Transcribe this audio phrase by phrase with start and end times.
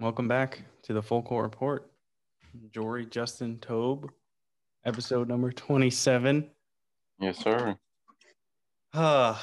[0.00, 1.90] welcome back to the Fullcourt Report.
[2.72, 4.10] Jorie, Justin, Tobe,
[4.86, 6.50] episode number 27.
[7.20, 7.76] Yes, sir.
[8.94, 9.36] Uh,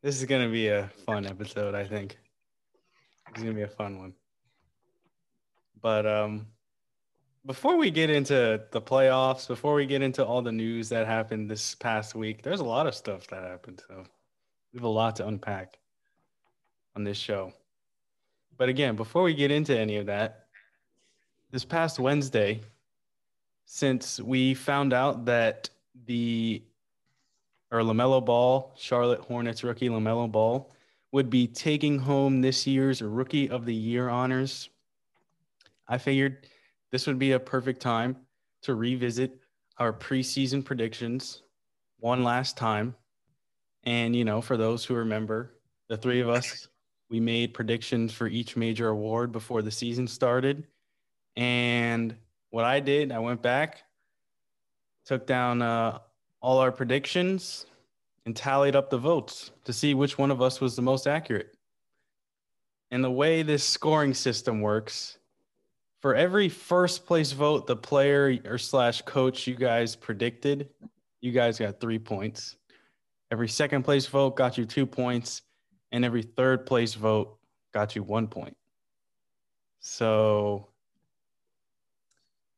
[0.00, 2.16] this is going to be a fun episode, I think.
[3.30, 4.14] It's going to be a fun one.
[5.80, 6.46] But um,
[7.44, 11.50] before we get into the playoffs, before we get into all the news that happened
[11.50, 13.82] this past week, there's a lot of stuff that happened.
[13.88, 14.04] So
[14.72, 15.78] we have a lot to unpack
[16.94, 17.52] on this show.
[18.56, 20.46] But again, before we get into any of that,
[21.50, 22.60] this past Wednesday,
[23.64, 25.68] since we found out that
[26.06, 26.62] the
[27.70, 30.70] or LaMelo Ball, Charlotte Hornets rookie LaMelo Ball,
[31.10, 34.68] would be taking home this year's Rookie of the Year honors,
[35.88, 36.46] I figured
[36.90, 38.16] this would be a perfect time
[38.62, 39.38] to revisit
[39.78, 41.42] our preseason predictions
[41.98, 42.94] one last time.
[43.84, 45.54] And, you know, for those who remember,
[45.88, 46.68] the three of us,
[47.12, 50.66] we made predictions for each major award before the season started.
[51.36, 52.16] And
[52.48, 53.82] what I did, I went back,
[55.04, 55.98] took down uh,
[56.40, 57.66] all our predictions,
[58.24, 61.54] and tallied up the votes to see which one of us was the most accurate.
[62.90, 65.18] And the way this scoring system works,
[66.00, 70.70] for every first place vote the player or slash coach you guys predicted,
[71.20, 72.56] you guys got three points.
[73.30, 75.42] Every second place vote got you two points,
[75.92, 77.38] and every third place vote
[77.72, 78.56] got you one point.
[79.80, 80.68] So,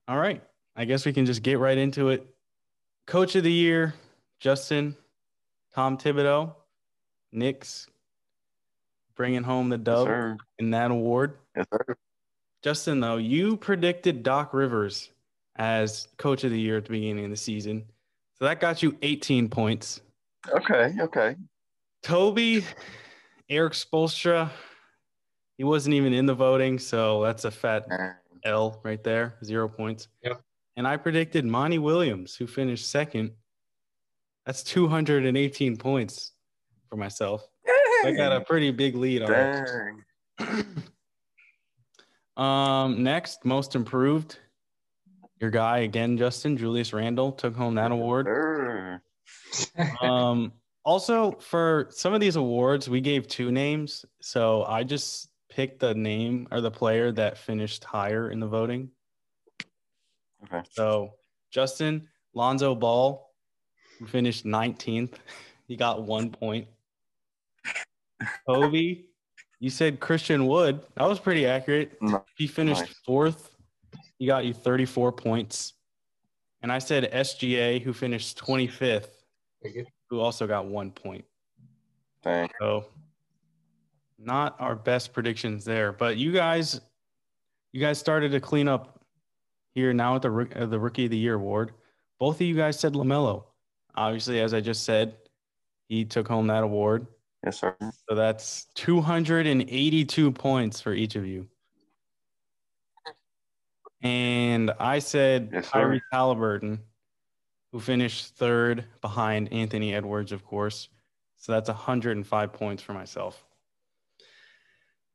[0.09, 0.43] all right,
[0.77, 2.27] I guess we can just get right into it.
[3.07, 3.95] Coach of the year,
[4.41, 4.97] Justin,
[5.75, 6.55] Tom Thibodeau,
[7.33, 7.89] Knicks,
[9.15, 11.39] bringing home the dub Yes, in that award.
[11.57, 11.97] Yes, sir.
[12.63, 15.11] Justin, though, you predicted Doc Rivers
[15.57, 17.85] as coach of the year at the beginning of the season.
[18.39, 20.01] So that got you 18 points.
[20.49, 21.37] Okay, okay.
[22.03, 22.65] Toby,
[23.49, 24.51] Eric Spoelstra,
[25.59, 26.79] he wasn't even in the voting.
[26.79, 27.87] So that's a fat
[28.45, 30.09] L right there, zero points.
[30.23, 30.41] Yep.
[30.77, 33.33] And I predicted Monty Williams, who finished second.
[34.47, 36.33] That's 218 points
[36.91, 37.47] for myself.
[38.05, 39.69] I got a pretty big lead on it.
[40.39, 40.65] Dang.
[42.37, 44.39] Um, next, most improved.
[45.41, 48.27] Your guy again, Justin Julius Randle took home that award.
[50.01, 50.53] Um,
[50.85, 55.95] also for some of these awards, we gave two names, so I just picked the
[55.95, 58.91] name or the player that finished higher in the voting.
[60.45, 60.63] Okay.
[60.71, 61.13] So
[61.51, 63.31] Justin Lonzo Ball,
[64.07, 65.15] finished 19th,
[65.69, 66.67] he got one point.
[68.49, 69.07] Toby,
[69.61, 70.81] you said Christian Wood.
[70.97, 71.99] That was pretty accurate.
[72.37, 72.95] He finished Nice.
[73.05, 73.51] fourth.
[74.19, 75.75] He got you 34 points.
[76.63, 79.09] And I said SGA, who finished 25th,
[80.11, 81.25] who also got one point.
[82.23, 82.49] Dang.
[82.61, 82.87] So
[84.19, 86.81] not our best predictions there, but you guys,
[87.73, 89.01] you guys started to clean up
[89.75, 91.73] here now at the uh, the Rookie of the Year award.
[92.19, 93.45] Both of you guys said LaMelo.
[93.97, 95.17] Obviously, as I just said,
[95.89, 97.07] he took home that award.
[97.45, 97.77] Yes, sir.
[98.09, 101.47] So that's 282 points for each of you.
[104.03, 105.69] And I said Yes.
[105.71, 106.81] Tyrese Halliburton,
[107.75, 110.91] who finished third behind Anthony Edwards, of course.
[111.39, 113.45] So that's 105 points for myself.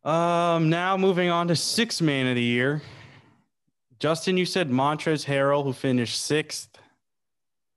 [0.04, 2.82] Um, now moving on to sixth man of the year.
[3.98, 6.68] Justin, you said Montrezl Harrell, who finished sixth.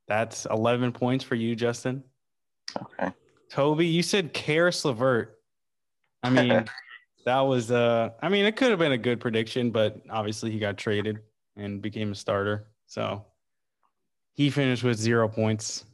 [0.08, 2.02] That's 11 points for you, Justin.
[2.76, 3.12] Okay.
[3.50, 5.38] Toby, you said Caris LeVert.
[6.24, 6.64] I mean,
[7.24, 10.58] that was uh I mean, it could have been a good prediction, but obviously he
[10.58, 11.20] got traded
[11.56, 12.66] and became a starter.
[12.86, 13.24] So
[14.34, 15.84] he finished with zero points.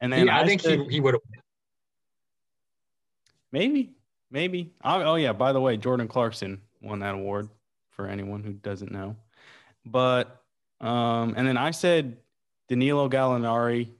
[0.00, 1.22] And then Yeah, I think said, he, he would have.
[3.52, 3.92] maybe,
[4.30, 4.72] maybe.
[4.84, 7.48] Oh, oh yeah, by the way, Jordan Clarkson won that award
[7.90, 9.16] for anyone who doesn't know.
[9.86, 10.40] But
[10.80, 12.16] um and then I said
[12.68, 13.90] Danilo Gallinari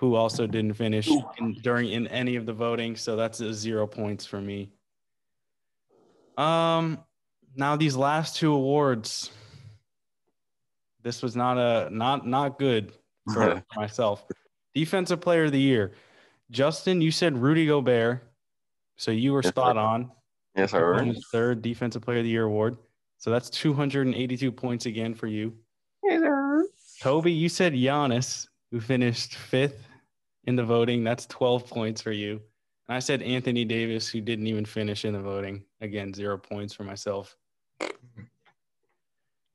[0.00, 3.86] who also didn't finish in, during in any of the voting, so that's a zero
[3.86, 4.72] points for me.
[6.38, 7.04] Um,
[7.54, 9.30] now these last two awards,
[11.02, 12.92] this was not a not not good
[13.32, 14.24] for myself.
[14.74, 15.92] Defensive Player of the Year,
[16.50, 17.00] Justin.
[17.00, 18.22] You said Rudy Gobert,
[18.96, 19.80] so you were Yes, spot sir.
[19.80, 20.10] on.
[20.56, 22.76] Yes, home his Third Defensive Player of the Year award.
[23.18, 25.54] So that's 282 points again for you.
[26.02, 26.66] Yes, sir.
[27.00, 29.86] Toby, you said Giannis, who finished fifth
[30.44, 31.04] in the voting.
[31.04, 32.40] That's 12 points for you.
[32.88, 35.64] And I said Anthony Davis, who didn't even finish in the voting.
[35.80, 37.36] Again, zero points for myself.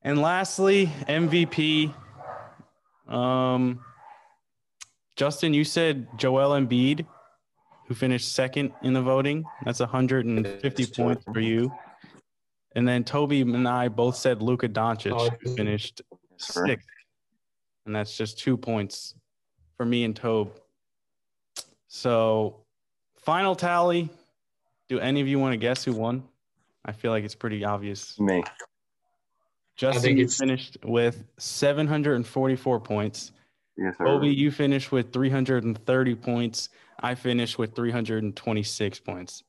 [0.06, 1.92] And lastly, MVP.
[3.08, 3.84] Um,
[5.16, 7.08] Justin, you said Joel Embiid,
[7.88, 9.46] who finished second in the voting.
[9.64, 11.74] That's 150 points for you.
[12.76, 16.04] And then Toby and I both said Luka Doncic Oh, who finished
[16.38, 16.88] sixth.
[17.88, 19.16] And that's just two points
[19.76, 20.52] for me and Tobe.
[21.88, 22.58] So,
[23.18, 24.10] final tally.
[24.88, 26.26] Do any of you want to guess who won?
[26.86, 28.20] I feel like it's pretty obvious.
[28.20, 28.44] Me.
[29.76, 33.32] Justin, you finished with 744 points.
[33.78, 34.06] Yes, sir.
[34.06, 36.70] Toby, you finished with 330 points.
[37.02, 39.44] I finished with 326 points.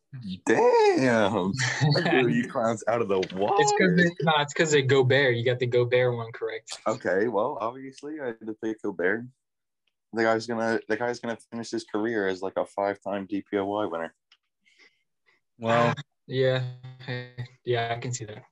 [0.46, 1.52] Damn.
[2.28, 3.54] You clowns out of the water.
[3.58, 5.36] It's because no, it's because of Gobert.
[5.36, 6.78] You got the Gobert one correct.
[6.86, 9.26] Okay, well, obviously I had to pick Gobert.
[10.12, 13.90] The guy's gonna the guy's gonna finish his career as like a five time DPOY
[13.90, 14.14] winner.
[15.58, 15.94] Well,
[16.26, 16.64] Yeah,
[17.64, 18.42] yeah, I can see that.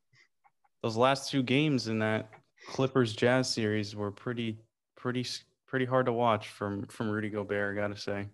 [0.84, 2.28] Those last two games in that
[2.68, 4.58] Clippers Jazz series were pretty,
[4.96, 5.24] pretty,
[5.66, 7.74] pretty hard to watch from from Rudy Gobert.
[7.74, 8.28] I gotta say,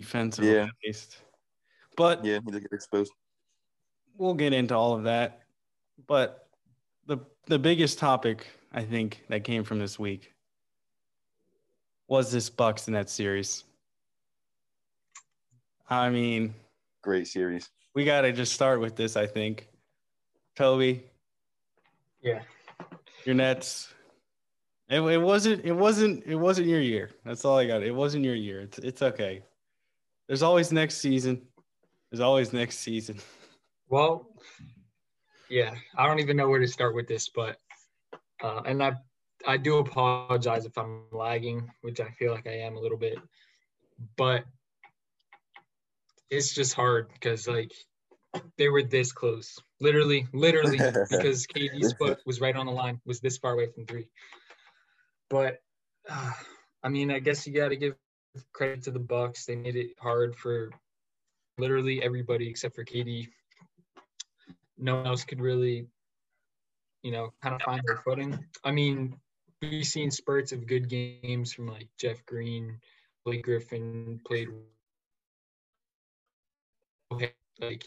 [0.00, 0.64] defensively Yeah.
[0.64, 1.18] at least.
[1.98, 3.12] But Yeah, he did get exposed.
[4.16, 5.42] we'll get into all of that.
[6.06, 6.48] But
[7.04, 10.32] the the biggest topic I think that came from this week
[12.08, 13.64] was this Bucks Nets series.
[15.90, 16.54] I mean,
[17.02, 17.68] Great series.
[17.94, 19.14] we got to just start with this.
[19.14, 19.68] I think,
[20.56, 21.04] Toby,
[22.22, 22.42] Yeah,
[23.24, 23.92] your Nets.
[24.88, 25.64] It, it wasn't.
[25.64, 26.24] It wasn't.
[26.26, 27.10] It wasn't your year.
[27.24, 27.82] That's all I got.
[27.82, 28.60] It wasn't your year.
[28.60, 29.42] It's it's okay.
[30.26, 31.42] There's always next season.
[32.10, 33.18] There's always next season.
[33.88, 34.28] well,
[35.50, 37.56] yeah, I don't even know where to start with this, but
[38.42, 38.92] uh, and I
[39.46, 43.18] I do apologize if I'm lagging, which I feel like I am a little bit,
[44.16, 44.44] but
[46.30, 47.72] it's just hard because like
[48.58, 50.78] they were this close, literally, literally,
[51.10, 54.08] because KD's foot was right on the line, was this far away from three.
[55.30, 55.58] But
[56.08, 56.32] uh,
[56.82, 57.94] I mean, I guess you got to give
[58.52, 59.46] credit to the Bucks.
[59.46, 60.70] They made it hard for
[61.58, 63.28] literally everybody except for KD.
[64.76, 65.86] No one else could really,
[67.02, 68.44] you know, kind of find their footing.
[68.64, 69.16] I mean,
[69.62, 72.80] we've seen spurts of good games from like Jeff Green,
[73.24, 74.48] Blake Griffin played.
[77.12, 77.84] Okay, like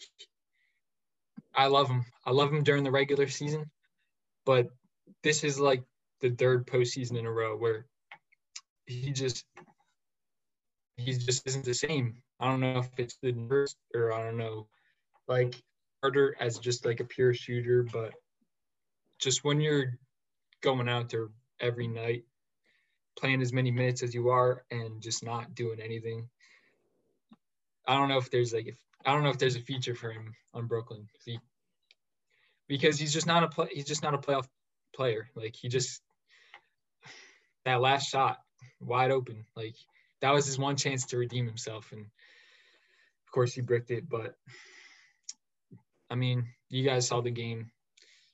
[1.58, 2.06] I love him.
[2.24, 3.72] I love him during the regular season,
[4.46, 4.70] but
[5.24, 5.84] this is like
[6.22, 7.88] the third postseason in a row where
[8.86, 9.44] he just
[10.98, 12.22] he just isn't the same.
[12.40, 14.68] I don't know if it's the nerves or I don't know,
[15.28, 15.56] like
[16.02, 18.14] Carter as just like a pure shooter, but
[19.20, 19.98] just when you're
[20.62, 21.30] going out there
[21.60, 22.24] every night,
[23.18, 26.30] playing as many minutes as you are, and just not doing anything.
[27.88, 28.76] I don't know if there's like if
[29.08, 31.08] I don't know if there's a feature for him on Brooklyn.
[31.24, 31.40] He,
[32.68, 34.48] because he's just not a play, he's just not a playoff
[34.94, 35.30] player.
[35.34, 36.02] Like he just
[37.64, 38.40] that last shot
[38.82, 39.76] wide open, like
[40.20, 44.10] that was his one chance to redeem himself, and of course he bricked it.
[44.10, 44.36] But
[46.10, 47.72] I mean, you guys saw the game.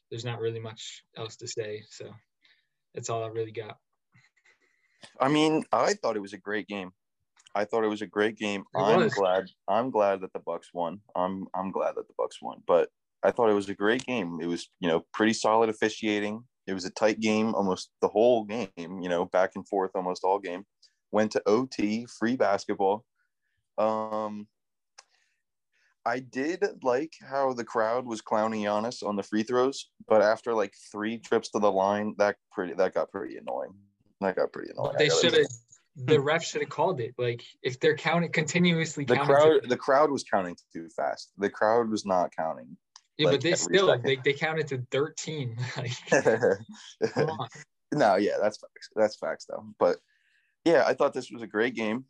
[0.09, 2.09] There's not really much else to say, so
[2.95, 3.77] that's all I really got.
[5.19, 6.93] I mean, I thought it was a great game.
[7.55, 8.61] I thought it was a great game.
[8.73, 9.13] It I'm was.
[9.13, 9.45] glad.
[9.67, 10.99] I'm glad that the Bucks won.
[11.15, 12.61] I'm I'm glad that the Bucks won.
[12.65, 12.89] But
[13.23, 14.39] I thought it was a great game.
[14.41, 16.43] It was you know pretty solid officiating.
[16.65, 18.69] It was a tight game almost the whole game.
[18.77, 20.65] You know back and forth almost all game.
[21.11, 23.05] Went to OT, free basketball.
[23.77, 24.47] Um,
[26.05, 30.53] I did like how the crowd was clowning Giannis on the free throws, but after
[30.53, 33.73] like three trips to the line, that pretty that got pretty annoying.
[34.19, 34.95] That got pretty annoying.
[34.97, 35.47] They should have.
[35.95, 37.13] The ref should have called it.
[37.17, 39.35] Like if they're counting continuously the counting.
[39.35, 42.77] crowd the crowd was counting too fast the crowd was not counting
[43.17, 44.05] yeah, like, but they still second.
[44.05, 45.55] they, they counted to thirteen.
[47.93, 49.97] no yeah that's facts that's facts though but
[50.65, 52.05] yeah i thought this was a great game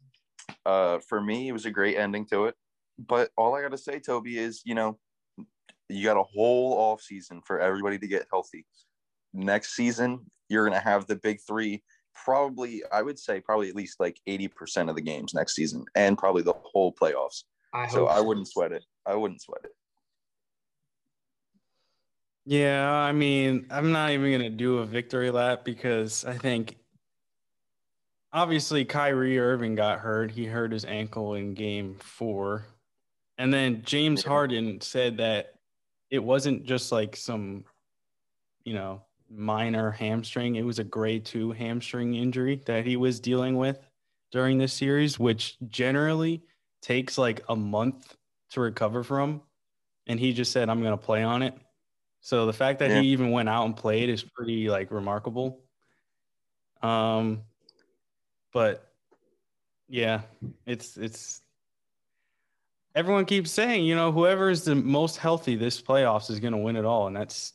[0.65, 2.55] uh for me it was a great ending to it
[2.97, 4.97] but all i gotta say toby is you know
[5.89, 8.65] you got a whole off season for everybody to get healthy
[9.33, 11.83] next season you're gonna have the big three
[12.15, 16.17] probably i would say probably at least like 80% of the games next season and
[16.17, 17.43] probably the whole playoffs
[17.73, 19.71] I so hope i wouldn't sweat it i wouldn't sweat it
[22.45, 26.75] Yeah, I mean, I'm not even gonna do a victory lap because I think
[28.33, 30.31] obviously Kyrie Irving got hurt.
[30.31, 32.65] He hurt his ankle in game four.
[33.37, 34.29] And then James Yeah.
[34.29, 35.53] Harden said that
[36.09, 37.63] it wasn't just like some,
[38.65, 39.05] you know,
[39.35, 40.55] minor hamstring.
[40.55, 43.79] It was a grade two hamstring injury that he was dealing with
[44.31, 46.43] during this series, which generally
[46.81, 48.15] takes like a month
[48.51, 49.41] to recover from.
[50.07, 51.55] And he just said, I'm going to play on it.
[52.21, 53.01] So the fact that Yeah.
[53.01, 55.59] he even went out and played is pretty like remarkable.
[56.81, 57.43] Um,
[58.51, 58.93] but
[59.87, 60.21] yeah,
[60.65, 61.41] it's it's
[62.95, 66.59] everyone keeps saying, you know, whoever is the most healthy this playoffs is going to
[66.59, 67.53] win it all, and that's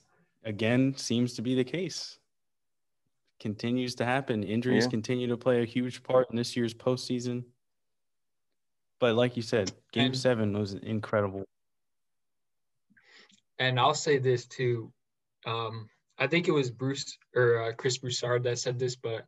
[0.49, 2.19] again seems to be the case.
[3.39, 4.43] Continues to happen.
[4.43, 4.91] Injuries Yeah.
[4.91, 7.45] continue to play a huge part in this year's postseason.
[8.99, 11.45] But like you said, Game And- Seven was incredible.
[13.61, 14.93] And I'll say this too.
[15.45, 15.89] Um,
[16.19, 19.27] I think it was Bruce or uh, Chris Broussard that said this, but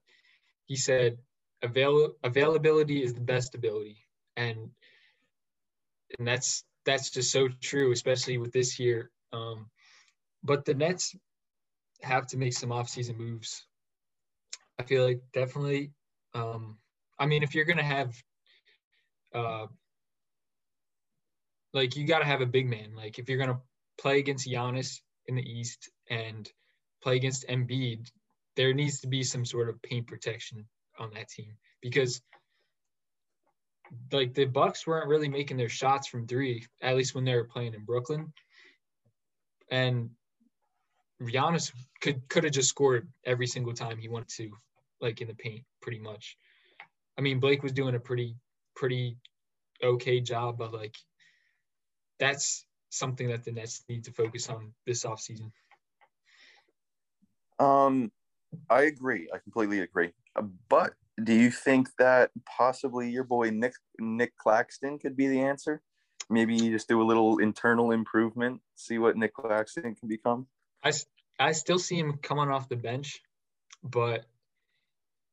[0.66, 1.18] he said
[1.62, 3.98] avail- availability is the best ability,
[4.36, 4.70] and
[6.18, 9.10] and that's that's just so true, especially with this year.
[9.32, 9.70] Um,
[10.42, 11.14] but the Nets
[12.02, 13.66] have to make some offseason moves.
[14.78, 15.92] I feel like definitely.
[16.34, 16.78] Um,
[17.18, 18.14] I mean, if you're gonna have,
[19.34, 19.66] uh,
[21.72, 22.94] like you got to have a big man.
[22.96, 23.60] Like if you're gonna
[23.98, 26.50] play against Giannis in the East and
[27.02, 28.10] play against Embiid,
[28.56, 30.66] there needs to be some sort of paint protection
[30.98, 32.20] on that team because
[34.12, 37.44] like the Bucks weren't really making their shots from three, at least when they were
[37.44, 38.32] playing in Brooklyn.
[39.70, 40.10] And
[41.22, 44.50] Giannis could could have just scored every single time he wanted to,
[45.00, 46.36] like in the paint, pretty much.
[47.18, 48.36] I mean, Blake was doing a pretty
[48.74, 49.18] pretty
[49.82, 50.96] okay job, but like
[52.18, 55.52] that's something that the Nets need to focus on this offseason.
[57.58, 58.10] Um,
[58.68, 59.28] I agree.
[59.32, 60.12] I completely agree.
[60.34, 65.40] Uh, But do you think that possibly your boy Nick Nic Claxton could be the
[65.40, 65.82] answer?
[66.30, 70.46] Maybe you just do a little internal improvement, see what Nic Claxton can become.
[70.82, 70.92] I,
[71.38, 73.20] I still see him coming off the bench,
[73.82, 74.24] but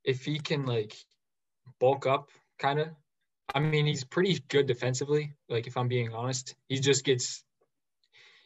[0.03, 0.93] if he can like
[1.79, 2.89] bulk up kind of,
[3.53, 5.33] I mean, he's pretty good defensively.
[5.49, 7.43] Like if I'm being honest, he just gets,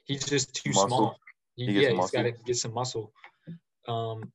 [0.05, 0.87] he's just too Muscle.
[0.87, 1.19] small.
[1.55, 2.23] He, He yeah, he's muscle.
[2.23, 3.13] got to get some muscle.
[3.87, 4.31] Um,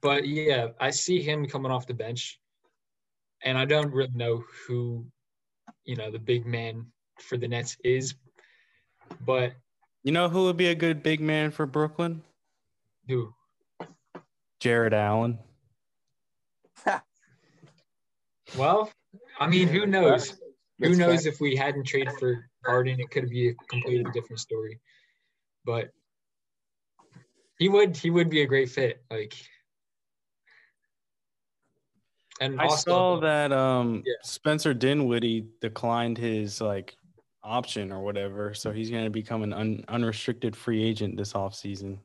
[0.00, 2.38] but yeah, I see him coming off the bench,
[3.42, 5.06] and I don't really know who,
[5.84, 6.86] you know, the big man
[7.20, 8.14] for the Nets is,
[9.20, 9.52] but
[10.02, 12.22] You know who would be a good big man for Brooklyn?
[13.08, 13.32] who?
[14.60, 15.38] Jarrett Allen.
[18.56, 18.90] Well,
[19.38, 20.32] I mean, who knows?
[20.78, 21.34] Who knows fact.
[21.34, 24.80] if we hadn't traded for Harden, it could be a completely different story.
[25.66, 25.90] But
[27.58, 29.02] he would he would be a great fit.
[29.10, 29.34] Like
[32.40, 34.14] and I also saw that um Yeah.
[34.22, 36.96] Spencer Dinwiddie declined his like
[37.48, 41.98] option or whatever, so he's going to become an un- unrestricted free agent this offseason.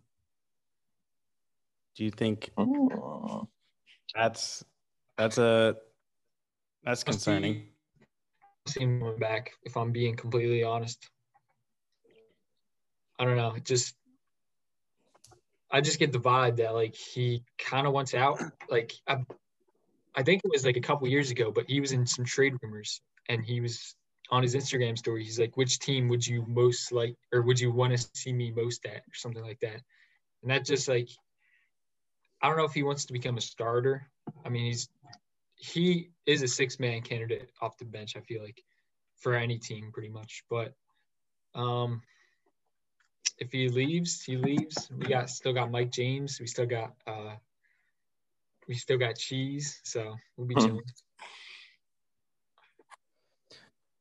[1.95, 3.47] Do you think Oh.
[4.15, 4.63] that's
[5.17, 5.75] that's a
[6.83, 7.53] that's concerning?
[7.53, 11.09] be- see him back, if I'm being completely honest.
[13.19, 13.53] I don't know.
[13.55, 13.95] It just
[15.71, 18.41] I just get the vibe that like he kind of wants out.
[18.69, 19.17] Like I,
[20.15, 22.53] I think it was like a couple years ago, but he was in some trade
[22.61, 23.95] rumors and he was
[24.33, 25.23] on his Instagram story.
[25.23, 28.51] He's like, "Which team would you most like, or would you want to see me
[28.51, 29.79] most at, or something like that?"
[30.41, 31.09] And that just like,
[32.41, 34.09] I don't know if he wants to become a starter.
[34.43, 34.89] I mean, he's
[35.55, 38.17] he is a six man candidate off the bench.
[38.17, 38.63] I feel like
[39.17, 40.43] for any team, pretty much.
[40.49, 40.73] But
[41.53, 42.01] um,
[43.37, 44.89] if he leaves, he leaves.
[44.97, 46.39] We got still got Mike James.
[46.39, 47.35] We still got uh,
[48.67, 49.79] we still got Cheese.
[49.83, 50.65] So we'll be Hmm.
[50.65, 50.81] chilling.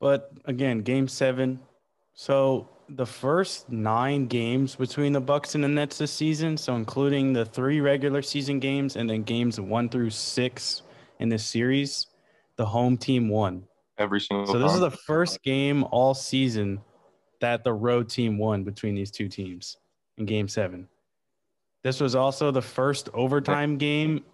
[0.02, 1.60] But again, game 7.
[2.12, 7.32] So the first 9 games between the Bucks and the Nets this season, so including
[7.32, 10.82] the 3 regular season games and then games 1 through 6
[11.20, 12.08] in this series,
[12.56, 13.62] the home team won.
[13.96, 16.80] Every single So this is the first game all season
[17.40, 19.76] that the road team won between these two teams
[20.18, 20.88] in game 7.
[21.84, 24.24] This was also the first overtime game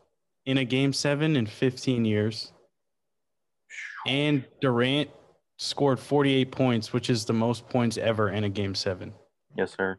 [0.47, 2.55] in a game 7 in 15 years.
[4.07, 5.11] And Durant
[5.59, 9.13] scored 48 points, which is the most points ever in a game 7.
[9.57, 9.99] yes, sir.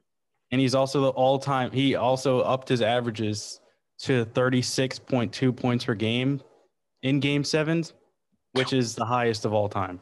[0.52, 3.62] And he's also the all-time he also upped his averages
[4.00, 6.42] to 36.2 points per game
[7.04, 7.94] in game 7s,
[8.54, 10.00] which is the highest of all time.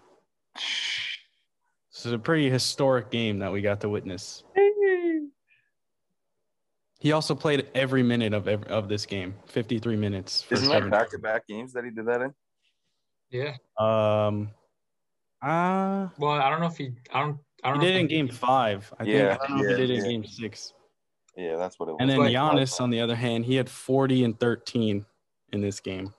[0.56, 4.44] This is a pretty historic game that we got to witness.
[7.00, 10.46] He also played every minute of ev- of this game, 53 minutes.
[10.50, 12.34] Isn't that back to back games that he did that in?
[13.30, 13.56] Yeah.
[13.78, 14.50] Um,
[15.42, 16.92] uh, Well, I don't know if he.
[17.14, 17.40] I don't.
[17.64, 18.00] I don't did it know.
[18.00, 18.94] in if game five.
[19.00, 20.04] I Yeah, think I don't know if he did yeah.
[20.04, 20.74] in game six.
[21.36, 21.98] Yeah, that's what it was.
[22.02, 25.06] And then But- Giannis, on the other hand, he had 40 and 13
[25.54, 26.14] in this game.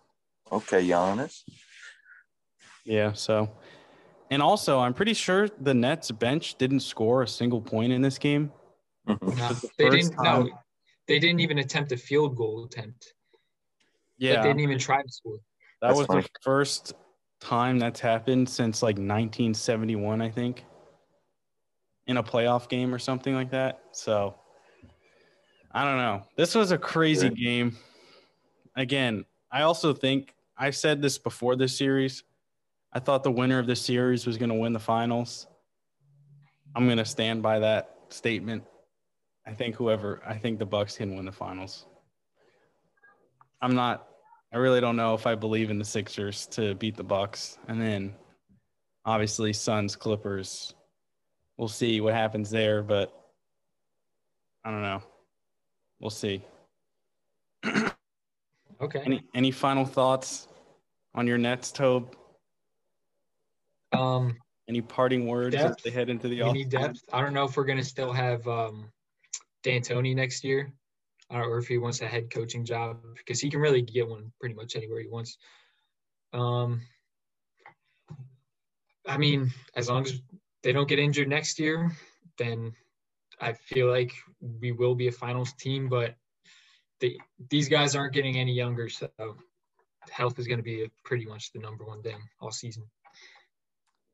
[0.53, 1.43] okay, Giannis.
[2.85, 3.51] Yeah, so
[4.31, 8.19] and also I'm pretty sure the Nets bench didn't score a single point in this
[8.19, 8.53] game.
[9.07, 9.37] Mhm.
[9.37, 10.13] No, the they didn't.
[10.13, 10.59] time- No,
[11.07, 13.15] they didn't even attempt a field goal attempt.
[13.33, 13.41] Like,
[14.19, 15.39] Yeah, they didn't even try to score.
[15.81, 16.23] that That's was funny.
[16.23, 16.95] the first
[17.41, 20.65] time that's happened since like 1971, I think,
[22.07, 23.81] in a playoff game or something like that.
[23.93, 24.35] So
[25.73, 26.25] I don't know.
[26.37, 27.77] This was a crazy game.
[28.77, 32.25] Again, I also think I said this before this series.
[32.93, 35.47] I thought the winner of this series was going to win the finals.
[36.75, 38.65] I'm going to stand by that statement.
[39.47, 41.87] I think whoever, I think the Bucks can win the finals.
[43.61, 44.08] I'm not
[44.53, 47.59] I really don't know if I believe in the Sixers to beat the Bucks.
[47.69, 48.15] And then
[49.05, 50.75] obviously Suns Clippers.
[51.59, 53.13] We'll see what happens there, but
[54.65, 55.03] I don't know.
[56.01, 56.43] We'll see.
[58.81, 59.03] okay.
[59.05, 60.49] Any any final thoughts
[61.15, 62.15] on your Nets, Tobe?
[63.93, 64.37] Um
[64.69, 67.01] any parting words depth, as they head into the any depth?
[67.13, 68.91] I don't know if we're gonna still have um
[69.65, 70.73] D'Antoni next year
[71.31, 74.55] or if he wants a head coaching job because he can really get one pretty
[74.55, 75.37] much anywhere he wants.
[76.33, 76.83] Um,
[79.07, 80.21] I mean, as long as
[80.63, 81.91] they don't get injured next year,
[82.37, 82.73] then
[83.41, 84.13] I feel like
[84.61, 85.89] we will be a finals team.
[85.89, 86.15] But
[87.01, 87.17] they,
[87.51, 89.09] these guys aren't getting any younger, so
[90.11, 92.85] health is going to be pretty much the number one thing all season.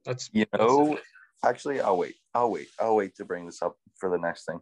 [0.05, 0.91] That's you know.
[0.91, 1.01] That's
[1.45, 2.15] actually, I'll wait.
[2.35, 2.69] I'll wait.
[2.81, 4.61] I'll wait to bring this up for the next thing.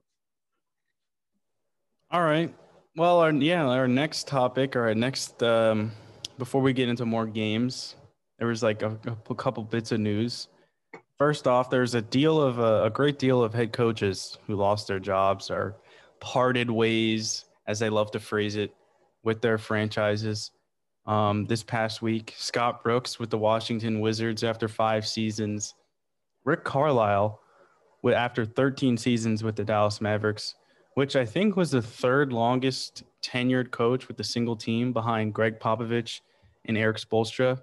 [2.12, 2.54] All right.
[2.95, 5.92] Well, our, yeah, our next topic or our next, um,
[6.37, 7.97] before we get into more games,
[8.38, 8.99] there was like a,
[9.31, 10.49] a couple bits of news.
[11.16, 14.88] First off, there's a deal of a, a great deal of head coaches who lost
[14.88, 15.76] their jobs or
[16.21, 18.75] parted ways, as they love to phrase it,
[19.25, 20.50] with their franchises.
[21.07, 25.73] Um, this past week, Scott Brooks with the Washington Wizards after five seasons,
[26.45, 27.40] Rick Carlisle
[28.02, 30.57] with after 13 seasons with the Dallas Mavericks,
[30.94, 35.58] which I think was the third longest tenured coach with a single team behind Gregg
[35.58, 36.20] Popovich
[36.64, 37.61] and Eric Spoelstra.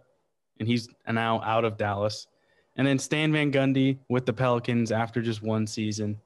[0.59, 2.27] And he's now out of Dallas.
[2.75, 6.17] And then Stan Van Gundy with the Pelicans after just one season.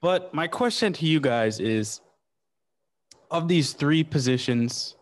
[0.00, 2.00] But my question to you guys is
[3.30, 4.96] of these three positions,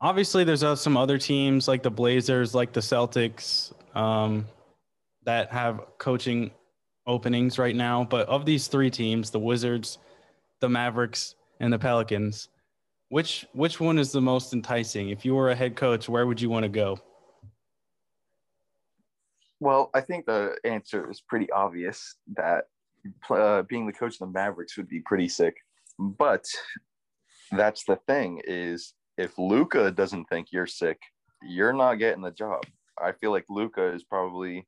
[0.00, 4.46] obviously there's uh, some other teams like the Blazers, like the Celtics, um,
[5.24, 6.50] that have coaching
[7.06, 8.04] openings right now.
[8.04, 9.98] But of these three teams, the Wizards,
[10.60, 12.48] the Mavericks, and the Pelicans.
[13.08, 15.10] Which which one is the most enticing?
[15.10, 16.98] If you were a head coach, where would you want to go?
[19.58, 22.64] Well, I think the answer is pretty obvious that
[23.28, 25.56] uh, being the coach of the Mavericks would be pretty sick.
[25.98, 26.46] But
[27.50, 30.98] that's the thing is if Luka doesn't think you're sick,
[31.42, 32.64] you're not getting the job.
[33.02, 34.66] I feel like Luka is probably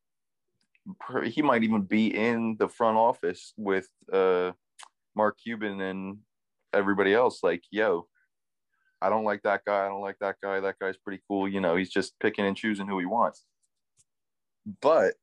[1.25, 4.51] he might even be in the front office with uh,
[5.15, 6.19] Mark Cuban and
[6.73, 8.07] everybody else, like, yo,
[9.01, 9.85] I don't like that guy.
[9.85, 10.61] I don't like that guy.
[10.61, 11.49] That guy's pretty cool.
[11.49, 13.45] You know, he's just picking and choosing who he wants.
[14.81, 15.15] But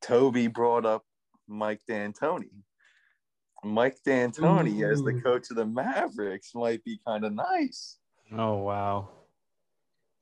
[0.00, 1.02] Toby brought up
[1.48, 2.50] Mike D'Antoni.
[3.64, 4.90] Mike D'Antoni Ooh.
[4.90, 7.98] as the coach of the Mavericks might be kind of nice.
[8.32, 9.08] Oh wow,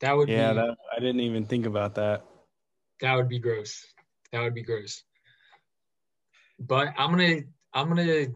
[0.00, 0.53] that would yeah.
[0.53, 2.24] Be, that, I didn't even think about that.
[3.00, 3.87] That would be gross.
[4.33, 5.03] That would be gross.
[6.59, 7.40] But I'm gonna
[7.72, 8.27] I'm gonna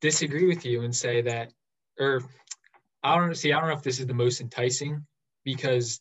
[0.00, 1.52] disagree with you and say that,
[1.98, 2.22] or
[3.02, 3.52] I don't see.
[3.52, 5.06] I don't know if this is the most enticing
[5.44, 6.00] because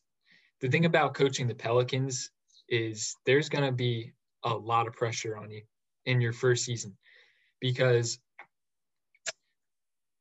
[0.62, 2.32] the thing about coaching the Pelicans
[2.68, 5.62] is there's going to be a lot of pressure on you
[6.06, 6.96] in your first season
[7.60, 8.20] because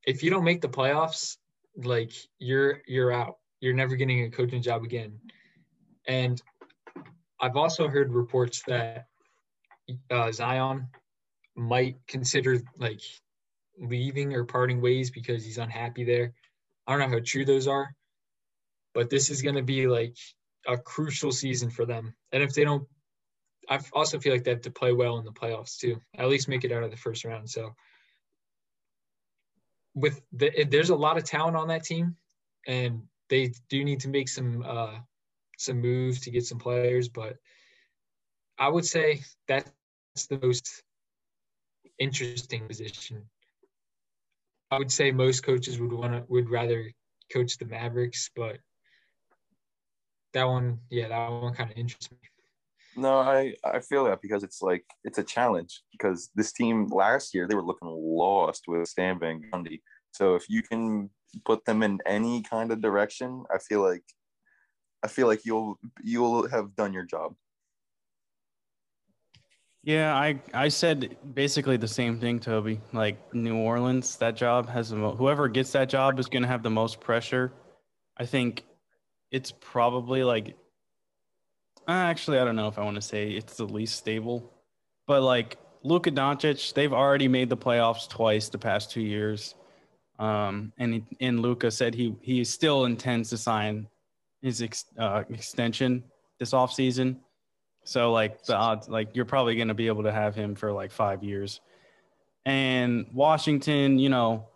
[0.07, 1.37] if you don't make the playoffs,
[1.77, 3.37] like you're you're out.
[3.61, 5.19] You're never getting a coaching job again.
[6.07, 6.41] And
[7.41, 9.07] I've also heard reports that
[10.11, 10.89] uh, Zion
[11.57, 13.01] might consider like
[13.81, 16.33] leaving or parting ways because he's unhappy there.
[16.87, 17.95] I don't know how true those are,
[18.95, 20.17] but this is going to be like
[20.67, 22.15] a crucial season for them.
[22.33, 22.87] And if they don't,
[23.69, 26.49] I also feel like they have to play well in the playoffs too, at least
[26.49, 27.49] make it out of the first round.
[27.51, 27.75] So,
[29.95, 32.17] with the, there's a lot of talent on that team,
[32.67, 34.99] and they do need to make some uh,
[35.59, 37.09] some moves to get some players.
[37.09, 37.37] But
[38.59, 39.71] I would say that's
[40.31, 40.83] the most
[41.99, 43.29] interesting position
[44.71, 46.91] I would say most coaches would want to would rather
[47.33, 48.59] coach the Mavericks, but
[50.35, 52.19] that one, yeah, that one kind of interests me.
[52.97, 57.35] No, I I feel that because it's like it's a challenge because this team last
[57.35, 59.81] year they were looking lost with Stan Van Gundy.
[60.13, 61.11] So if you can
[61.45, 64.05] put them in any kind of direction, I feel like
[65.03, 67.35] I feel like you'll you'll have done your job.
[69.89, 72.79] Yeah, I I said basically the same thing, Toby.
[72.93, 76.49] Like New Orleans, that job has the mo- whoever gets that job is going to
[76.49, 77.55] have the most pressure.
[78.19, 78.67] I think
[79.31, 80.59] it's probably like
[81.89, 84.53] actually, I don't know if I want to say it's the least stable,
[85.07, 89.55] but like Luka Doncic, they've already made the playoffs twice the past two years.
[90.19, 93.89] Um, and and Luka said he he still intends to sign
[94.43, 96.05] his ex, uh, extension
[96.39, 97.17] this offseason.
[97.89, 100.71] So like the odds, like you're probably going to be able to have him for
[100.73, 101.63] like five years.
[102.45, 104.47] And Washington, you know,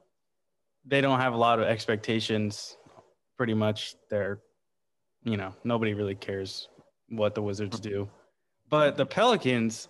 [0.85, 2.77] they don't have a lot of expectations.
[3.39, 4.41] Pretty much, they're,
[5.25, 6.69] you know, nobody really cares
[7.09, 8.07] what the Wizards do.
[8.69, 9.89] But the Pelicans,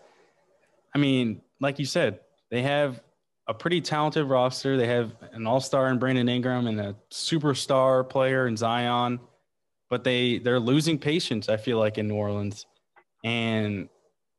[0.94, 3.02] I mean, like you said, they have
[3.48, 4.76] a pretty talented roster.
[4.76, 9.18] They have an all-star in Brandon Ingram and a superstar player in Zion,
[9.90, 11.48] but they they're losing patience.
[11.48, 12.66] I feel like in New Orleans,
[13.24, 13.88] and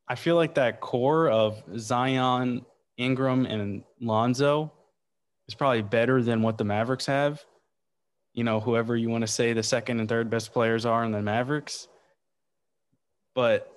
[0.07, 2.65] I feel like that core of Zion,
[2.97, 4.71] Ingram, and Lonzo
[5.47, 7.43] is probably better than what the Mavericks have.
[8.33, 11.11] You know, whoever you want to say the second and third best players are in
[11.11, 11.87] the Mavericks.
[13.35, 13.71] But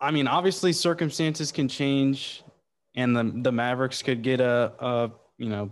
[0.00, 2.42] I mean, obviously circumstances can change
[2.94, 5.70] and the the Mavericks could get a, a you know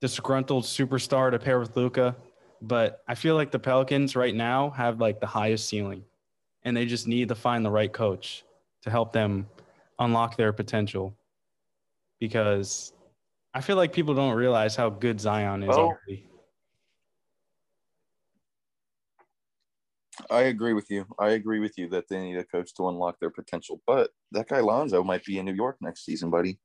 [0.00, 2.16] disgruntled superstar to pair with Luka.
[2.62, 6.04] But I feel like the Pelicans right now have like the highest ceiling
[6.64, 8.44] and they just need to find the right coach
[8.82, 9.46] to help them
[9.98, 11.16] unlock their potential
[12.20, 12.92] because
[13.54, 16.28] I feel like people don't realize how good Zion is Well, already.
[20.30, 21.06] I agree with you.
[21.18, 23.80] I agree with you that they need a coach to unlock their potential.
[23.86, 26.58] But that guy Lonzo might be in New York next season, buddy.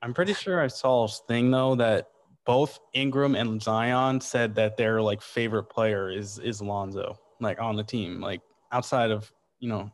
[0.00, 2.08] I'm pretty sure I saw a thing though that
[2.46, 7.76] both Ingram and Zion said that their like favorite player is is Lonzo, like on
[7.76, 8.40] the team, like
[8.72, 9.90] outside of you know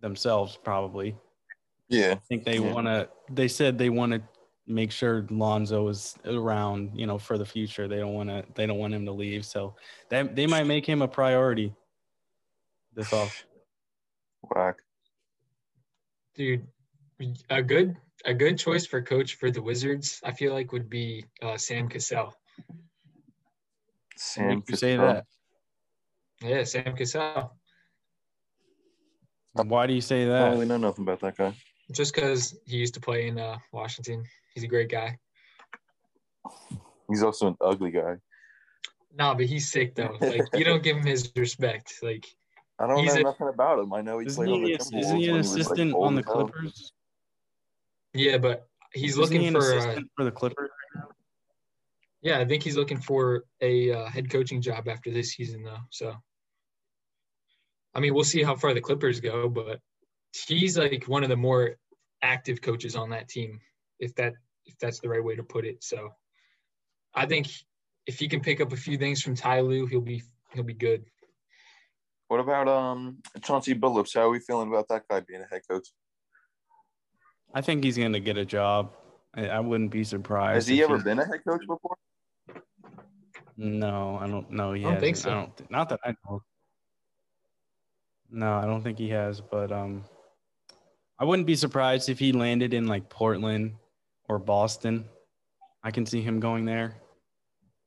[0.00, 1.16] themselves probably.
[1.88, 2.12] Yeah.
[2.12, 2.72] I think they Yeah.
[2.72, 3.08] want to.
[3.30, 4.22] They said they want to
[4.66, 7.86] make sure Lonzo is around, you know, for the future.
[7.86, 8.44] They don't want to.
[8.54, 9.44] They don't want him to leave.
[9.44, 9.76] So
[10.10, 11.72] that they might make him a priority.
[12.94, 13.44] This off.
[14.42, 14.76] Whack.
[16.34, 16.66] Dude,
[17.50, 21.24] a good a good choice for coach for the Wizards, I feel like would be
[21.42, 22.34] uh, Sam Cassell.
[24.16, 25.26] Sam you say that?
[26.42, 27.50] Yeah, Sam Cassell.
[29.54, 30.38] Why do you say I that?
[30.40, 31.54] don't really know nothing about that guy.
[31.92, 35.18] Just because he used to play in uh, Washington, he's a great guy.
[37.08, 38.16] He's also an ugly guy.
[39.16, 40.16] Nah, but he's sick though.
[40.20, 41.94] Like you don't give him his respect.
[42.02, 42.26] Like
[42.78, 43.94] I don't He's know a- nothing about him.
[43.94, 45.52] I know he Isn't played on the he, Timberwolves isn't he when an he was,
[45.52, 46.22] like, assistant on the.
[46.22, 46.92] Clippers?
[48.12, 49.72] yeah, but he's Isn't looking he an for.
[49.78, 50.70] Uh, for the Clippers.
[52.26, 55.78] Yeah, I think he's looking for a uh, head coaching job after this season though.
[55.90, 56.12] So,
[57.94, 59.78] I mean, we'll see how far the Clippers go, but
[60.48, 61.76] he's like one of the more
[62.22, 63.60] active coaches on that team,
[64.00, 64.32] if that
[64.64, 65.84] if that's the right way to put it.
[65.84, 66.14] So,
[67.14, 67.46] I think
[68.08, 70.20] if he can pick up a few things from Ty Lue, he'll be
[70.52, 71.04] he'll be good.
[72.26, 74.16] What about um Chauncey Billups?
[74.16, 75.86] How are we feeling about that guy being a head coach?
[77.54, 78.96] I think he's gonna get a job.
[79.32, 80.56] I, I wouldn't be surprised.
[80.56, 81.96] Has he ever he's- been a head coach before?
[83.56, 84.72] No, I don't know.
[84.72, 85.30] He I don't think so.
[85.30, 85.56] I don't.
[85.56, 86.42] thi- Not that I know.
[88.30, 89.40] No, I don't think he has.
[89.40, 90.04] But um,
[91.18, 93.74] I wouldn't be surprised if he landed in like Portland
[94.28, 95.06] or Boston.
[95.82, 96.96] I can see him going there,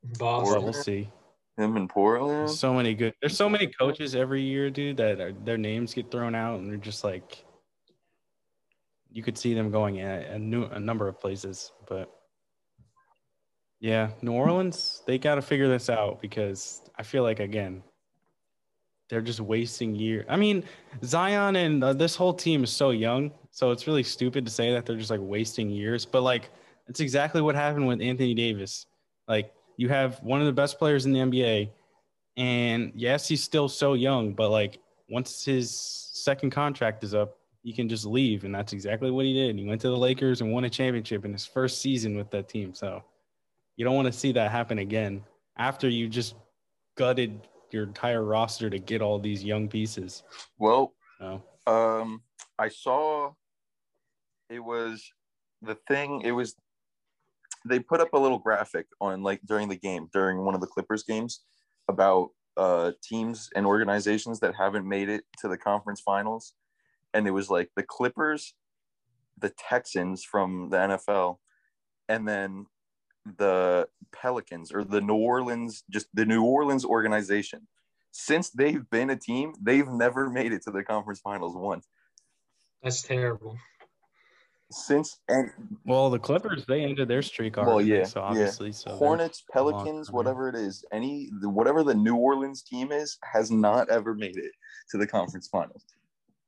[0.03, 0.63] but Boston.
[0.63, 1.09] we'll see.
[1.57, 2.47] Him in Portland?
[2.47, 3.13] There's so many good.
[3.21, 4.97] There's so many coaches every year, dude.
[4.97, 7.43] That are, their names get thrown out, and they're just like.
[9.11, 12.09] You could see them going a, a new a number of places, but.
[13.79, 17.81] Yeah, New Orleans, they got to figure this out because I feel like again,
[19.09, 20.25] they're just wasting years.
[20.29, 20.63] I mean,
[21.03, 24.73] Zion and uh, this whole team is so young, so it's really stupid to say
[24.73, 26.05] that they're just like wasting years.
[26.05, 26.49] But like,
[26.87, 28.85] it's exactly what happened with Anthony Davis.
[29.27, 31.69] Like, you have one of the best players in the NBA,
[32.37, 37.73] and yes, he's still so young, but like, once his second contract is up, he
[37.73, 39.57] can just leave, and that's exactly what he did.
[39.57, 42.47] He went to the Lakers and won a championship in his first season with that
[42.47, 42.73] team.
[42.73, 43.03] So,
[43.79, 45.23] you don't want to see that happen again
[45.57, 46.35] after you just
[46.97, 50.23] gutted your entire roster to get all these young pieces.
[50.57, 52.21] Well, So um,
[52.59, 53.31] I saw
[54.49, 55.09] it was
[55.61, 56.23] the thing.
[56.25, 56.55] It was
[57.65, 60.67] they put up a little graphic on like during the game during one of the
[60.67, 61.45] Clippers games
[61.87, 66.53] about uh, teams and organizations that haven't made it to the conference finals,
[67.13, 68.55] and it was like the Clippers,
[69.37, 71.37] the Texans from the NFL,
[72.09, 72.65] and then
[73.37, 77.67] the Pelicans or the New Orleans, just the New Orleans organization.
[78.11, 81.87] Since they've been a team, they've never made it to the conference finals once.
[82.81, 83.57] That's terrible.
[84.71, 85.49] since and
[85.85, 87.71] Well, the Clippers they ended their streak already.
[87.71, 88.25] Well, yeah, so yeah.
[88.27, 93.17] obviously, so they're- Hornets, Pelicans, whatever it is, any whatever the New Orleans team is,
[93.23, 94.51] has not ever made it
[94.91, 95.83] to the conference finals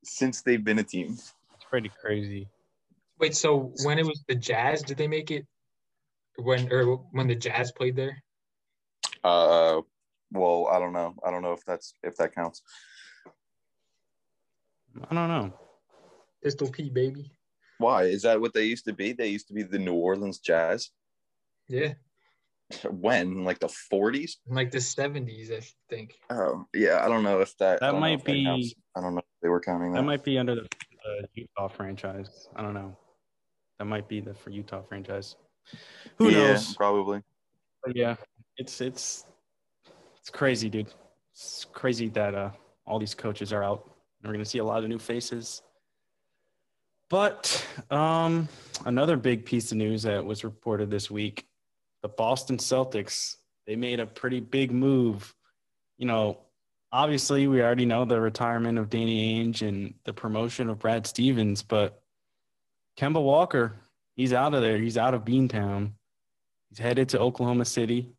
[0.04, 1.14] since they've been a team.
[1.14, 2.48] it's pretty crazy.
[3.20, 5.46] Wait, so when it was the Jazz, did they make it?
[6.38, 8.24] When or when the Jazz played there?
[9.24, 9.82] Uh,
[10.32, 11.16] well, I don't know.
[11.26, 12.62] I don't know if that's if that counts.
[15.10, 15.54] I don't know.
[16.44, 17.32] Pistol Pete, baby.
[17.78, 19.14] Why is that what they used to be?
[19.14, 20.90] They used to be the New Orleans Jazz.
[21.68, 21.94] Yeah,
[22.90, 24.38] When, like the forties?
[24.48, 26.16] like the '70s, I think.
[26.30, 27.04] Oh, yeah.
[27.04, 27.80] I don't know if that.
[27.80, 28.74] That I don't know might be- counts.
[28.96, 30.00] I don't know if they were counting that.
[30.00, 30.68] That might be under the,
[31.04, 32.48] the Utah franchise.
[32.56, 32.98] I don't know.
[33.80, 35.36] That might be the for Utah franchise.
[36.18, 36.76] Who yeah, knows?
[36.76, 37.22] Probably.
[37.84, 38.16] But yeah,
[38.58, 39.26] it's it's
[40.20, 40.94] it's crazy, dude.
[41.34, 42.52] It's crazy that uh
[42.86, 43.90] all these coaches are out.
[44.24, 45.62] We're gonna see a lot of new faces.
[47.10, 48.48] But um
[48.86, 51.48] another big piece of news that was reported this week,
[52.02, 55.34] the Boston Celtics, they made a pretty big move.
[55.98, 56.40] You know,
[56.92, 61.64] obviously we already know the retirement of Danny Ainge and the promotion of Brad Stevens,
[61.64, 62.02] but
[62.98, 63.81] Kemba Walker,
[64.16, 64.78] he's out of there.
[64.78, 65.92] He's out of Beantown.
[66.70, 68.14] He's headed to Oklahoma City.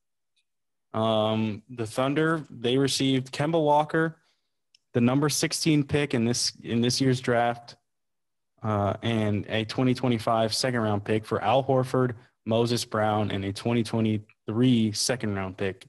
[0.94, 4.16] Um, the Thunder they received Kemba Walker,
[4.92, 7.76] the number 16 pick in this in this year's draft,
[8.62, 12.12] uh, and a 2025 second round pick for Al Horford,
[12.44, 15.86] Moses Brown, and a 2023 second round pick.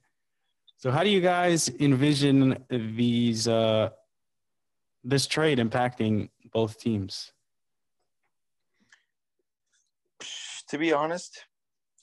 [0.78, 3.90] So, how do you guys envision these uh,
[5.04, 7.34] this trade impacting both teams?
[10.74, 11.46] To be honest,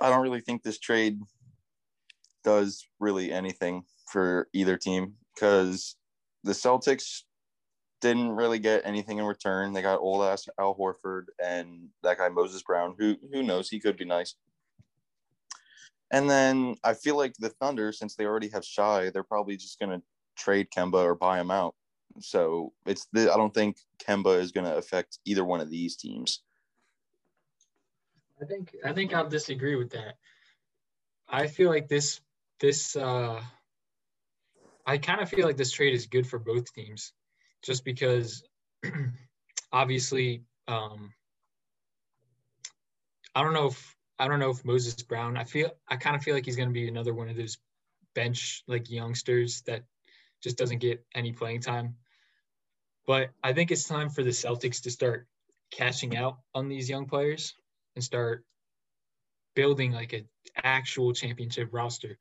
[0.00, 1.18] I don't really think this trade
[2.44, 5.96] does really anything for either team because
[6.44, 7.22] the Celtics
[8.00, 9.72] didn't really get anything in return.
[9.72, 13.80] They got old ass Al Horford and that guy Moses Brown, who who knows, he
[13.80, 14.36] could be nice.
[16.12, 19.80] And then I feel like the Thunder, since they already have Shai, they're probably just
[19.80, 20.00] gonna
[20.36, 21.74] trade Kemba or buy him out.
[22.20, 26.44] So it's the I don't think Kemba is gonna affect either one of these teams.
[28.40, 30.16] I think I think I'll disagree with that.
[31.28, 32.20] I feel like this
[32.58, 33.40] this uh
[34.86, 37.12] I kind of feel like this trade is good for both teams
[37.62, 38.42] just because
[39.72, 41.12] obviously um
[43.34, 46.22] I don't know if I don't know if Moses Brown I feel I kind of
[46.22, 47.58] feel like he's going to be another one of those
[48.14, 49.84] bench like youngsters that
[50.42, 51.96] just doesn't get any playing time.
[53.06, 55.26] But I think it's time for the Celtics to start
[55.70, 57.54] cashing out on these young players
[58.00, 58.44] and start
[59.54, 60.26] building like an
[60.64, 62.16] actual championship roster.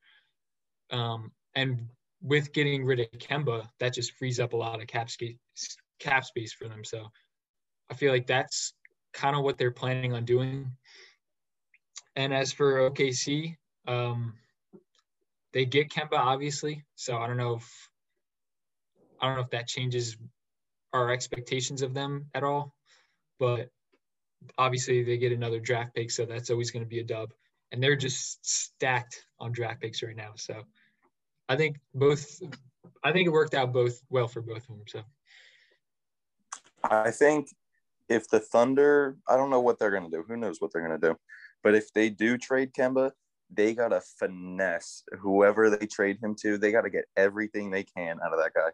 [0.91, 1.87] Um, and
[2.21, 5.37] with getting rid of Kemba, that just frees up a lot of cap space,
[5.99, 6.83] cap space for them.
[6.83, 7.09] So
[7.89, 8.73] I feel like that's
[9.13, 10.69] kind of what they're planning on doing.
[12.17, 13.55] And as for OKC,
[13.87, 14.33] um,
[15.53, 16.83] they get Kemba obviously.
[16.95, 17.89] So I don't know if
[19.21, 20.17] I don't know if that changes
[20.91, 22.75] our expectations of them at all,
[23.39, 23.69] but
[24.57, 27.33] obviously they get another draft pick, so that's always going to be a dub.
[27.71, 30.31] And they're just stacked on draft picks right now.
[30.35, 30.63] So
[31.47, 32.41] I think both,
[33.03, 34.83] I think it worked out both well for both of them.
[34.87, 35.01] So
[36.83, 37.49] I think
[38.07, 40.23] if the Thunder, I don't know what they're going to do.
[40.27, 41.15] Who knows what they're going to do?
[41.63, 43.11] But if they do trade Kemba,
[43.51, 46.57] they got to finesse whoever they trade him to.
[46.57, 48.69] They got to get everything they can out of that guy.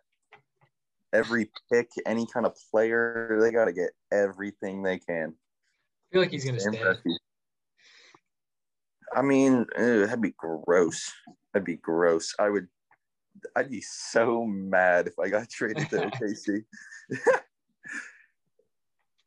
[1.13, 5.33] Every pick, any kind of player, they got to get everything they can.
[6.15, 7.17] I feel like he's going to stay.
[9.13, 11.11] I mean, ew, that'd be gross.
[11.51, 12.33] That'd be gross.
[12.39, 12.69] I would,
[13.57, 16.63] I'd be so mad if I got traded to OKC.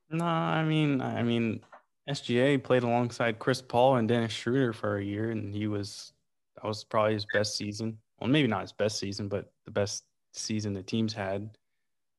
[0.09, 1.61] No, I mean, I mean,
[2.09, 6.15] SGA played alongside Chris Paul and Dennis Schroeder for a year, and he was
[6.55, 7.99] that was probably his best season.
[8.19, 11.51] Well, maybe not his best season, but the best season the team's had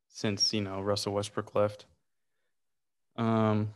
[0.10, 1.88] since you know Russell Westbrook left.
[3.16, 3.74] Um,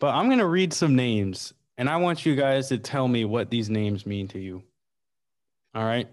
[0.00, 3.50] but I'm gonna read some names, and I want you guys to tell me what
[3.50, 4.62] these names mean to you.
[5.74, 6.08] All right.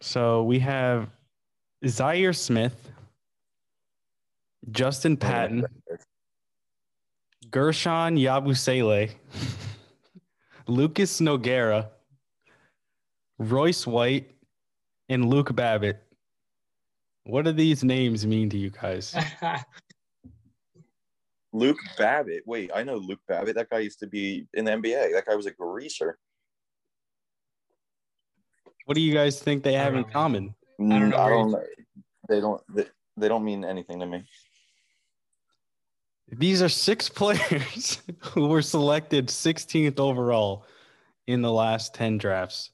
[0.00, 1.08] So we have
[1.84, 2.90] Zhaire Smith,
[4.70, 5.66] Justin Patton,
[7.50, 9.10] Guerschon Yabusele,
[10.66, 11.88] Lucas Nogueira,
[13.38, 14.30] Royce White,
[15.08, 16.02] and Luke Babbitt.
[17.24, 19.16] What do these names mean to you guys?
[21.54, 22.42] Luke Babbitt.
[22.46, 23.54] Wait, I know Luke Babbitt.
[23.54, 25.12] That guy used to be in the NBA.
[25.12, 26.18] That guy was a greaser.
[28.86, 30.54] What do you guys think they have in know, common?
[30.80, 31.62] I don't know Mm, I don't know.
[32.28, 32.62] They don't.
[32.74, 32.84] They,
[33.16, 34.24] they don't mean anything to me.
[36.28, 40.66] These are six players who were selected 16th overall
[41.28, 42.70] in the last 10 drafts.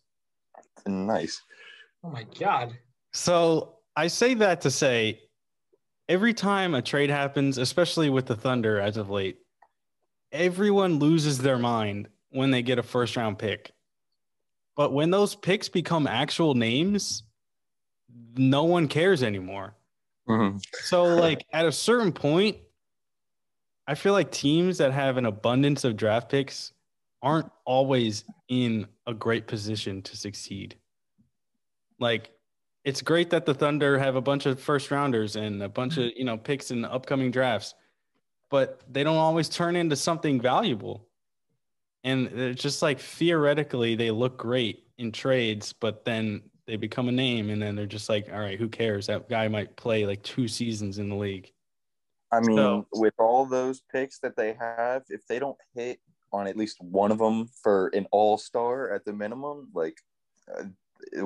[0.87, 1.43] Nice.
[2.03, 2.79] Oh my god.
[3.13, 5.21] So I say that to say
[6.11, 9.39] every time a trade happens, especially with the Thunder as of late,
[10.33, 13.73] everyone loses their mind when they get a first round pick.
[14.77, 17.23] But when those picks become actual names,
[18.35, 19.77] no one cares anymore.
[20.29, 20.59] Mm-hmm.
[20.83, 22.57] So, like, at a certain point,
[23.87, 26.73] I feel like teams that have an abundance of draft picks
[27.23, 30.77] aren't always in a great position to succeed.
[32.01, 32.31] Like,
[32.85, 36.11] it's great that the Thunder have a bunch of first rounders and a bunch of,
[36.17, 37.75] you know, picks in the upcoming drafts,
[38.51, 41.07] but they don't always turn into something valuable.
[42.05, 47.13] And it's just like theoretically, they look great in trades, but then they become a
[47.13, 49.07] name and then they're just like, all right, who cares?
[49.07, 51.53] That guy might play like two seasons in the league.
[52.33, 56.01] I mean, So- with all those picks that they have, if they don't hit
[56.33, 59.99] on at least one of them for an all star at the minimum, like,
[60.57, 60.65] uh,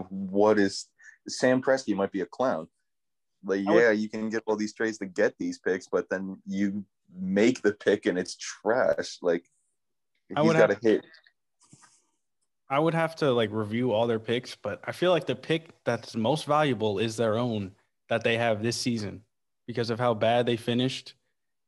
[0.09, 0.89] what is
[1.29, 2.69] Sam Presti might be a clown.
[3.45, 6.09] Like, I would- yeah, you can get all these trades to get these picks, but
[6.09, 6.85] then you
[7.15, 9.19] make the pick and it's trash.
[9.23, 9.45] Like,
[10.35, 11.05] I he's would got to have- hit.
[12.71, 15.71] I would have to like review all their picks, but I feel like the pick
[15.85, 17.73] that's most valuable is their own
[18.09, 19.23] that they have this season
[19.67, 21.15] because of how bad they finished.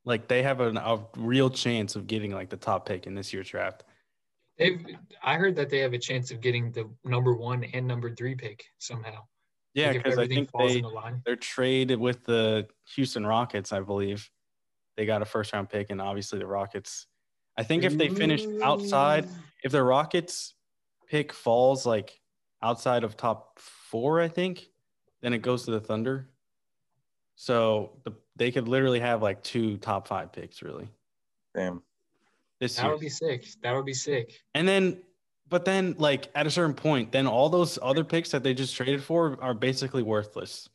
[0.06, 3.32] Like they have an, a real chance of getting like the top pick in this
[3.32, 3.84] year's draft.
[4.58, 4.84] They've
[5.22, 8.34] I heard that they have a chance of getting the number one and number three
[8.34, 9.26] pick somehow.
[9.76, 13.72] Yeah, Like, because I think falls they in the their trade with the Houston Rockets,
[13.72, 14.30] I believe,
[14.96, 17.06] they got a first round pick, and obviously the Rockets.
[17.58, 19.28] I think if they finish outside,
[19.62, 20.54] if the Rockets
[21.06, 22.18] pick falls like
[22.62, 24.70] outside of top four, I think,
[25.20, 26.30] then it goes to the Thunder.
[27.34, 30.88] So the, they could literally have like two top five picks, really,
[31.54, 31.82] Damn.
[32.60, 32.92] this That year.
[32.92, 33.46] would be sick.
[33.62, 34.40] That would be sick.
[34.54, 35.02] And then,
[35.48, 38.74] but then, like at a certain point, then all those other picks that they just
[38.74, 40.68] traded for are basically worthless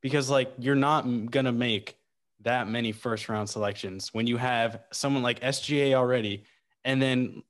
[0.00, 1.96] because, like, you're not gonna make
[2.40, 6.44] that many first round selections when you have someone like SGA already,
[6.84, 7.42] and then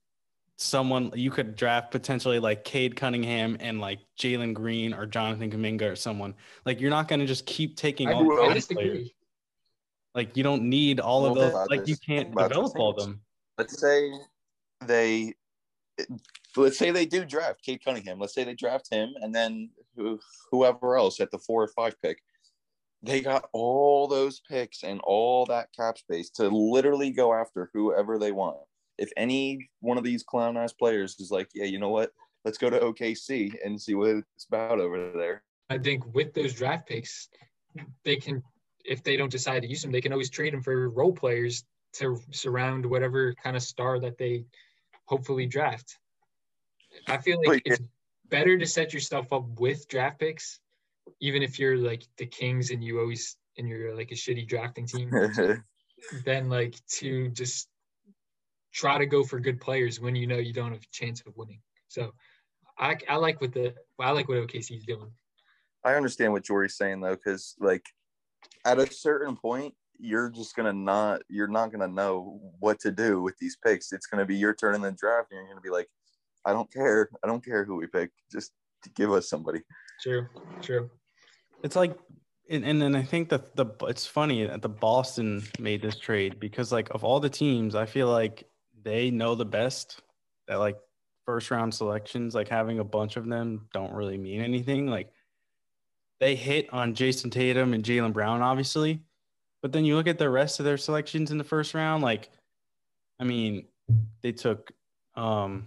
[0.56, 5.90] someone you could draft potentially like Cade Cunningham and like Jalen Green or Jonathan Kuminga
[5.92, 6.32] or someone.
[6.64, 9.10] Like, you're not gonna just keep taking I, all will- the players.
[10.14, 12.96] Like, you don't need all of Well, the about like you can't develop all of
[12.98, 13.20] them.
[13.58, 14.12] let's say
[14.86, 15.34] they
[16.56, 18.18] let's say they do draft Cade Cunningham.
[18.18, 22.00] Let's say they draft him and then who, whoever else at the four or five
[22.00, 22.20] pick.
[23.02, 28.18] They got all those picks and all that cap space to literally go after whoever
[28.18, 28.56] they want.
[28.96, 32.12] If any one of these clown ass players is like, yeah, you know what?
[32.44, 35.42] Let's go to OKC and see what it's about over there.
[35.70, 37.28] I think with those draft picks,
[38.04, 38.42] they can,
[38.84, 41.64] if they don't decide to use them, they can always trade them for role players
[41.94, 44.44] to surround whatever kind of star that they
[45.06, 45.98] hopefully draft.
[47.06, 47.80] I feel like it's
[48.28, 50.60] better to set yourself up with draft picks,
[51.20, 54.86] even if you're like the Kings and you always and you're like a shitty drafting
[54.86, 55.10] team,
[56.24, 57.68] than like to just
[58.72, 61.36] try to go for good players when you know you don't have a chance of
[61.36, 61.60] winning.
[61.88, 62.12] So
[62.78, 65.10] I, I like what the I like what OKC is doing.
[65.84, 67.84] I understand what Jorie's saying though, because like
[68.64, 73.22] at a certain point, you're just gonna not you're not gonna know what to do
[73.22, 73.92] with these picks.
[73.92, 75.88] It's gonna be your turn in the draft, and you're gonna be like,
[76.44, 78.52] I don't care, I don't care who we pick, just
[78.94, 79.62] give us somebody.
[80.02, 80.26] True,
[80.60, 80.90] true.
[81.62, 81.96] It's like,
[82.50, 86.38] and, and then I think that the it's funny that the Boston made this trade
[86.38, 88.44] because like of all the teams, I feel like
[88.82, 90.02] they know the best
[90.46, 90.76] that like
[91.24, 94.86] first round selections, like having a bunch of them don't really mean anything.
[94.86, 95.10] Like
[96.20, 99.00] they hit on Jayson Tatum and Jaylen Brown, obviously,
[99.62, 102.28] but then you look at the rest of their selections in the first round, like
[103.18, 103.64] I mean,
[104.22, 104.70] they took
[105.16, 105.66] um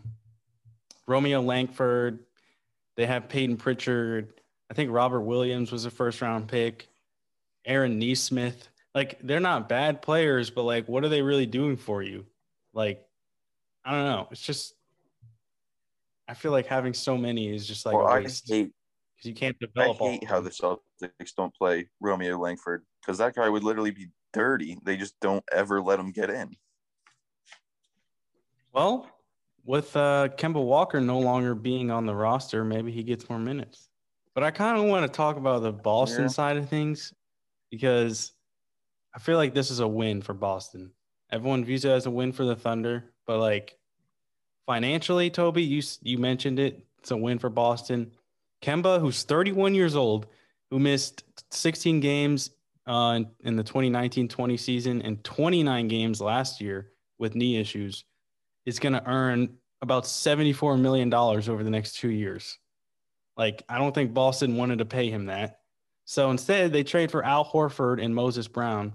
[1.08, 2.20] Romeo Langford,
[2.96, 4.34] they have Payton Pritchard.
[4.70, 6.90] I think Robert Williams was a first round pick.
[7.66, 8.70] Aaron Nesmith.
[8.94, 12.26] Like they're not bad players, but like what are they really doing for you?
[12.74, 13.06] Like
[13.86, 14.28] I don't know.
[14.32, 14.74] It's just
[16.28, 18.74] I feel like having so many is just like well, a I waste hate
[19.16, 20.02] because you can't develop.
[20.02, 24.08] all hate how the Celtics don't play Romeo Langford because that guy would literally be
[24.34, 24.78] dirty.
[24.84, 26.56] They just don't ever let him get in.
[28.74, 29.10] Well,
[29.68, 33.90] with uh, Kemba Walker no longer being on the roster, maybe he gets more minutes.
[34.34, 36.28] But I kind of want to talk about the Boston Yeah.
[36.30, 37.14] side of things
[37.70, 38.32] because
[39.14, 40.92] I feel like this is a win for Boston.
[41.32, 43.78] Everyone views it as a win for the Thunder, but like
[44.66, 46.86] financially, Toby, you you mentioned it.
[47.00, 48.12] It's a win for Boston.
[48.62, 50.28] Kemba, who's 31 years old,
[50.72, 52.52] who missed 16 games
[52.88, 58.06] uh, in, in the 2019-20 season and 29 games last year with knee issues
[58.68, 62.60] is going to earn about 74 million dollars over the next 2 years.
[63.38, 65.62] Like I don't think Boston wanted to pay him that.
[66.06, 68.94] So instead they trade for Al Horford and Moses Brown.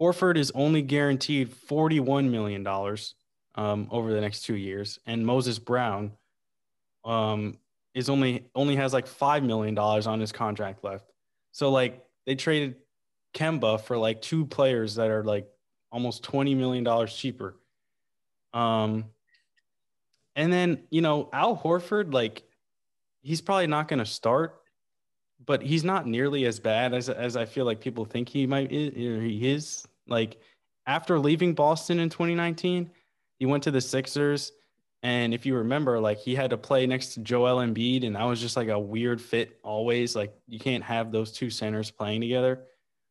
[0.00, 3.14] Horford is only guaranteed 41 million dollars
[3.56, 6.12] um, over the next 2 years and Moses Brown
[7.04, 7.58] um,
[7.94, 11.10] is only only has like 5 million dollars on his contract left.
[11.50, 12.76] So like they traded
[13.34, 15.48] Kemba for like two players that are like
[15.90, 17.56] almost $20 million cheaper.
[18.52, 19.06] Um,
[20.36, 22.42] and then, you know, Al Horford, like,
[23.22, 24.60] he's probably not going to start,
[25.44, 28.70] but he's not nearly as bad as, as I feel like people think he might,
[28.70, 29.86] he is.
[30.06, 30.38] Like,
[30.86, 32.90] after leaving Boston in 2019,
[33.38, 34.52] he went to the Sixers.
[35.02, 38.24] And if you remember, like, he had to play next to Joel Embiid, and that
[38.24, 40.14] was just like a weird fit always.
[40.14, 42.64] Like, you can't have those two centers playing together.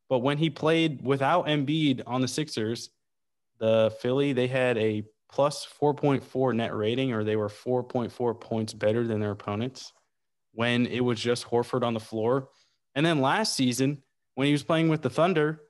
[0.10, 2.90] But when he played without Embiid on the Sixers,
[3.60, 9.08] the Philly, they had a plus 4.4 net rating, or they were 4.4 points better
[9.08, 9.94] than their opponents
[10.54, 12.50] when it was just Horford on the floor.
[12.96, 14.04] And then last season,
[14.36, 15.62] when he was playing with the Thunder,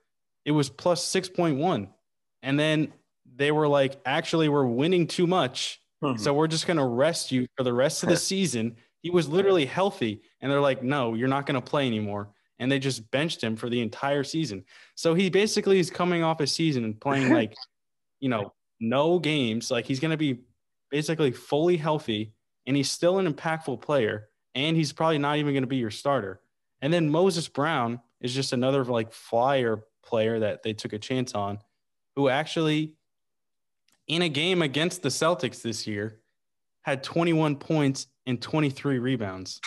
[0.44, 1.88] it was plus 6.1.
[2.42, 2.92] And then
[3.36, 5.80] they were like, actually, we're winning too much.
[6.02, 6.20] Mm-hmm.
[6.20, 8.76] So we're just going to rest you for the rest of the season.
[9.02, 10.22] He was literally healthy.
[10.40, 12.30] And they're like, no, you're not going to play anymore
[12.62, 14.64] and they just benched him for the entire season.
[14.94, 17.54] So he basically is coming off a season and playing like,
[18.20, 18.52] you know,
[18.82, 19.70] no games.
[19.70, 20.40] Like he's going to be
[20.90, 22.34] basically fully healthy
[22.66, 25.90] and he's still an impactful player and he's probably not even going to be your
[25.90, 26.40] starter.
[26.82, 31.34] And then Moses Brown is just another like flyer player that they took a chance
[31.34, 31.60] on
[32.16, 32.94] who actually
[34.08, 36.20] in a game against the Celtics this year
[36.82, 39.60] had 21 points and 23 rebounds.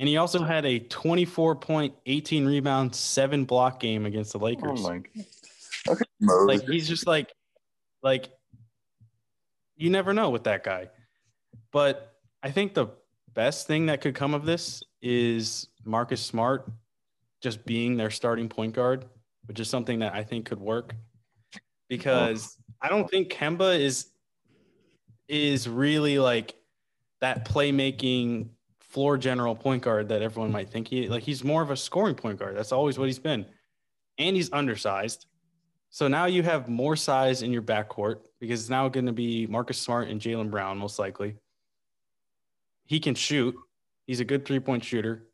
[0.00, 4.80] And he also had a 24 point, 18 rebound, seven block game against the Lakers.
[4.80, 5.02] Oh my
[5.88, 6.04] okay.
[6.20, 7.32] Like he's just like,
[8.02, 8.30] like
[9.78, 10.90] you never know with that guy.
[11.72, 12.12] But
[12.42, 12.88] I think the
[13.34, 16.70] best thing that could come of this is Marcus Smart
[17.40, 19.06] just being their starting point guard,
[19.46, 20.94] which is something that I think could work.
[21.88, 24.10] Because I don't think Kemba is
[25.28, 26.54] is really like
[27.20, 28.48] that playmaking
[28.80, 32.14] floor general point guard that everyone might think he like he's more of a scoring
[32.14, 32.56] point guard.
[32.56, 33.46] That's always what he's been.
[34.18, 35.26] And he's undersized.
[35.90, 39.46] So now you have more size in your backcourt because it's now going to be
[39.46, 41.36] Marcus Smart and Jaylen Brown, most likely.
[42.84, 43.54] He can shoot.
[44.06, 45.28] He's a good three point shooter.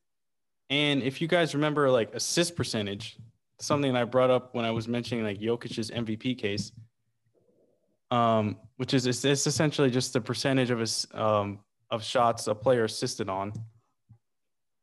[0.70, 3.16] And if you guys remember, like assist percentage,
[3.60, 6.72] something I brought up when I was mentioning like Jokic's MVP case,
[8.10, 12.84] um, which is it's, essentially just the percentage of his um, of shots a player
[12.84, 13.52] assisted on.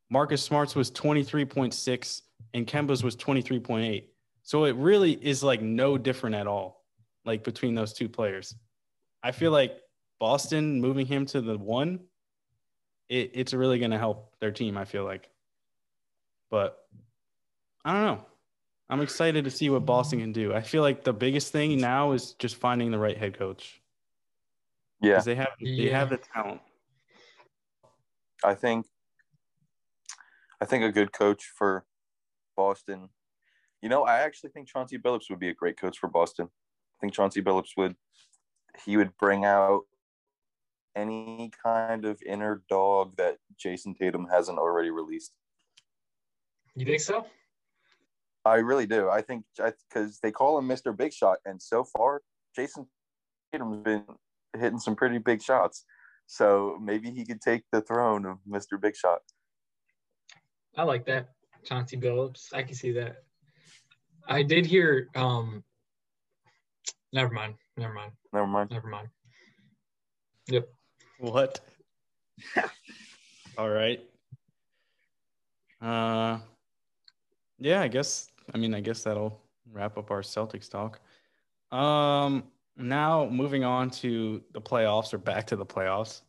[0.10, 2.22] Marcus Smart's was 23.6
[2.54, 4.04] and Kemba's was 23.8.
[4.44, 6.84] So it really is like no different at all,
[7.26, 8.56] like between those two players.
[9.24, 9.78] I feel like
[10.20, 12.00] Boston moving him to the one,
[13.10, 15.30] it, it's really going to help their team, I feel like.
[16.50, 16.78] But
[17.86, 18.26] I don't know.
[18.90, 20.54] I'm excited to see what Boston can do.
[20.54, 23.82] I feel like the biggest thing now is just finding the right head coach.
[25.02, 25.22] Yeah.
[25.22, 25.98] They have they yeah.
[25.98, 26.62] have the talent.
[28.44, 28.86] I think
[30.60, 31.86] I think a good coach for
[32.56, 33.10] Boston.
[33.82, 36.48] You know, I actually think Chauncey Billups would be a great coach for Boston.
[36.48, 37.96] I think Chauncey Billups would
[38.86, 39.82] he would bring out
[40.96, 45.34] any kind of inner dog that Jayson Tatum hasn't already released.
[46.76, 47.26] You think so?
[48.46, 49.10] I really do.
[49.10, 50.96] I think because they call him Mr.
[50.96, 52.22] Big Shot, and so far,
[52.58, 52.88] Jayson
[53.52, 54.04] Tatum's been
[54.58, 55.86] hitting some pretty big shots.
[56.28, 58.80] So maybe he could take the throne of Mr.
[58.80, 59.20] Big Shot.
[60.78, 61.30] I like that.
[61.66, 62.54] Chauncey Billups.
[62.54, 63.24] I can see that.
[64.32, 65.62] I did hear um
[67.12, 67.56] never mind.
[67.76, 68.14] Never mind.
[68.32, 68.72] Never mind.
[68.72, 69.10] Never mind.
[70.48, 70.70] Yep.
[71.20, 71.60] What?
[73.58, 74.02] All right.
[75.82, 76.40] Uh
[77.60, 81.02] yeah, I guess I mean I guess that'll wrap up our Celtics talk.
[81.78, 82.46] Um
[82.78, 86.22] now moving on to the playoffs or back to the playoffs.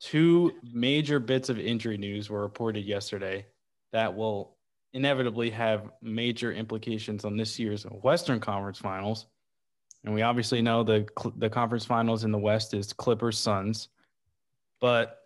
[0.00, 3.44] Two major bits of injury news were reported yesterday
[3.92, 4.56] that will
[4.92, 9.26] inevitably have major implications on this year's Western Conference Finals.
[10.04, 13.88] And we obviously know the the conference finals in the West is Clippers Suns,
[14.80, 15.20] but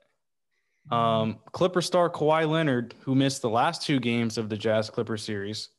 [0.91, 5.17] um, Clipper star Kawhi Leonard, who missed the last two games of the Jazz Clipper
[5.17, 5.71] series,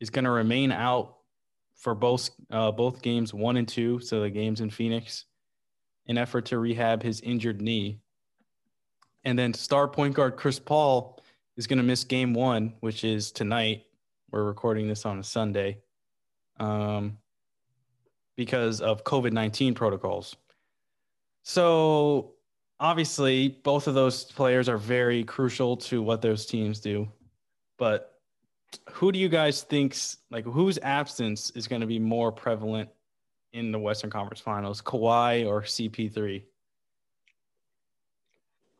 [0.00, 1.16] is going to remain out
[1.76, 5.26] for both uh, both games one and two, so the games in Phoenix,
[6.06, 8.00] in effort to rehab his injured knee.
[9.24, 11.19] And then star point guard Chris Paul
[11.56, 13.84] is going to miss game one, which is tonight
[14.30, 15.78] We're recording this on a Sunday
[16.58, 17.18] um,
[18.36, 20.36] because of COVID 19 protocols.
[21.42, 22.34] So,
[22.78, 27.08] obviously, both of those players are very crucial to what those teams do.
[27.78, 28.10] But
[28.90, 32.88] who do you guys think's like whose absence is going to be more prevalent
[33.52, 36.42] in the Western Conference Finals, Kawhi or CP3?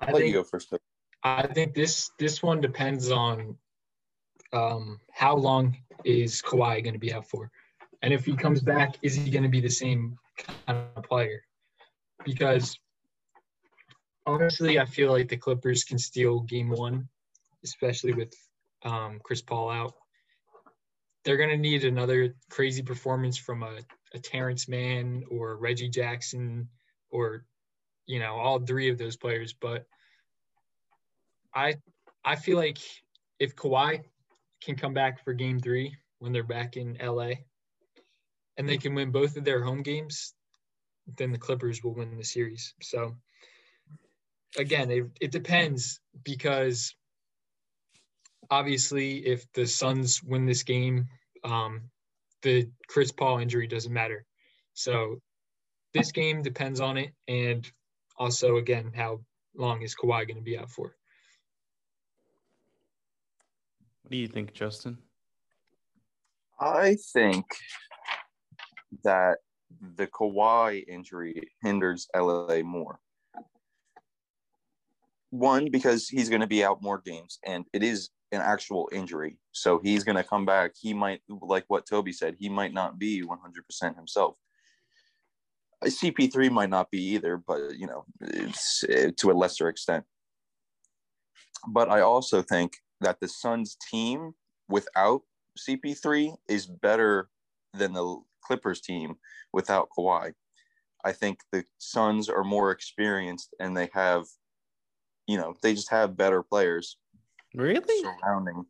[0.00, 0.72] I I'll let you go first.
[1.22, 3.56] I think this this one depends on
[4.52, 7.50] um, how long is Kawhi going to be out for,
[8.02, 11.44] and if he comes back, is he going to be the same kind of player?
[12.24, 12.78] Because
[14.26, 17.08] honestly, I feel like the Clippers can steal Game One,
[17.64, 18.32] especially with
[18.82, 19.94] um, Chris Paul out.
[21.24, 23.80] They're going to need another crazy performance from a,
[24.14, 26.68] a Terance Mann or Reggie Jackson
[27.10, 27.44] or
[28.06, 29.86] you know all three of those players, but
[31.54, 31.74] I
[32.24, 32.78] I feel like
[33.38, 34.02] if Kawhi
[34.62, 37.32] can come back for game three when they're back in LA
[38.56, 40.34] and they can win both of their home games,
[41.16, 42.74] then the Clippers will win the series.
[42.82, 43.16] So
[44.56, 46.94] again, it, it depends because
[48.50, 51.08] obviously if the Suns win this game,
[51.44, 51.90] um,
[52.42, 54.26] the Chris Paul injury doesn't matter.
[54.74, 55.20] So
[55.94, 57.12] this game depends on it.
[57.28, 57.70] And
[58.16, 59.20] also, again, how
[59.54, 60.94] long is Kawhi going to be out for?
[64.10, 64.98] What do you think, Justin?
[66.58, 67.46] I think
[69.04, 69.38] that
[69.94, 72.98] the Kawhi injury hinders LA more.
[75.30, 79.38] One, because he's going to be out more games, and it is an actual injury.
[79.52, 80.72] So he's going to come back.
[80.76, 84.34] He might, like what Toby said, he might not be 100% himself.
[85.84, 90.04] CP3 might not be either, but, you know, it's uh, to a lesser extent.
[91.68, 94.32] But I also think that the Suns team
[94.68, 95.22] without
[95.58, 97.28] CP3 is better
[97.74, 99.14] than the Clippers team
[99.52, 100.32] without Kawhi.
[101.04, 104.24] I think the Suns are more experienced and they have,
[105.26, 106.96] you know, they just have better players
[107.54, 108.02] Really?
[108.02, 108.64] surrounding.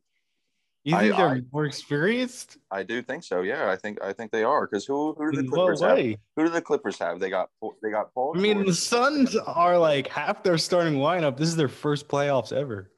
[0.84, 2.56] You I- think they're I- more experienced?
[2.70, 3.42] I do think so.
[3.42, 5.98] Yeah, I think I think they are because who who do the Clippers have?
[5.98, 7.20] Who do the Clippers have?
[7.20, 7.50] They got
[7.82, 8.32] they got Paul.
[8.34, 11.36] I mean, the Suns are like half their starting lineup.
[11.36, 12.90] This is their first playoffs ever.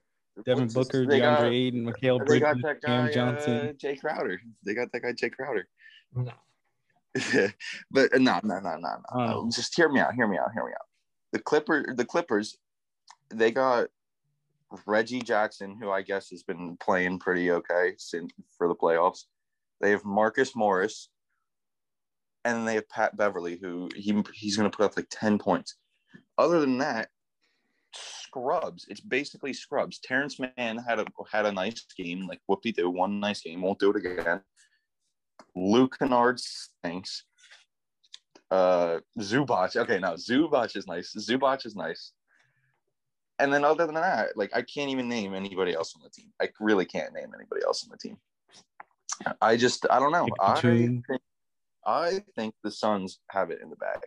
[0.45, 3.53] Devin What's Booker, they DeAndre got- Ayton, Mikal They Bridges, got that Cam Johnson.
[3.69, 4.41] uh, Jae Crowder.
[4.65, 5.69] They got that guy, Jae Crowder.
[6.15, 6.33] No.
[7.91, 9.27] but uh, no, no, no, no, no.
[9.27, 9.51] know.
[9.53, 10.15] Just hear me out.
[10.15, 10.53] Hear me out.
[10.55, 10.87] Hear me out.
[11.33, 12.57] The Clipper, the Clippers,
[13.31, 13.89] they got
[14.87, 19.25] Reggie Jackson, who I guess has been playing pretty okay since for the playoffs.
[19.83, 21.11] They have Marcus Morris,
[22.45, 25.77] and they have Pat Beverley, who he he's going to put up like ten points.
[26.39, 27.09] Other than that,
[28.33, 28.87] scrubs.
[28.89, 29.99] It's basically scrubs.
[29.99, 33.61] Terance Mann had a had a nice game, like whoop de doo, one nice game.
[33.63, 34.41] Won't do it again.
[35.55, 37.25] Luke Kennard stinks.
[38.51, 39.77] Uh, Zubac.
[39.77, 41.15] Okay, now Zubac is nice.
[41.17, 42.13] Zubac is nice.
[43.39, 46.31] And then other than that, like I can't even name anybody else on the team.
[46.41, 48.17] I really can't name anybody else on the team.
[49.41, 50.27] I just I don't know.
[50.41, 51.05] I think,
[51.87, 54.01] I think the Suns have it in the bag.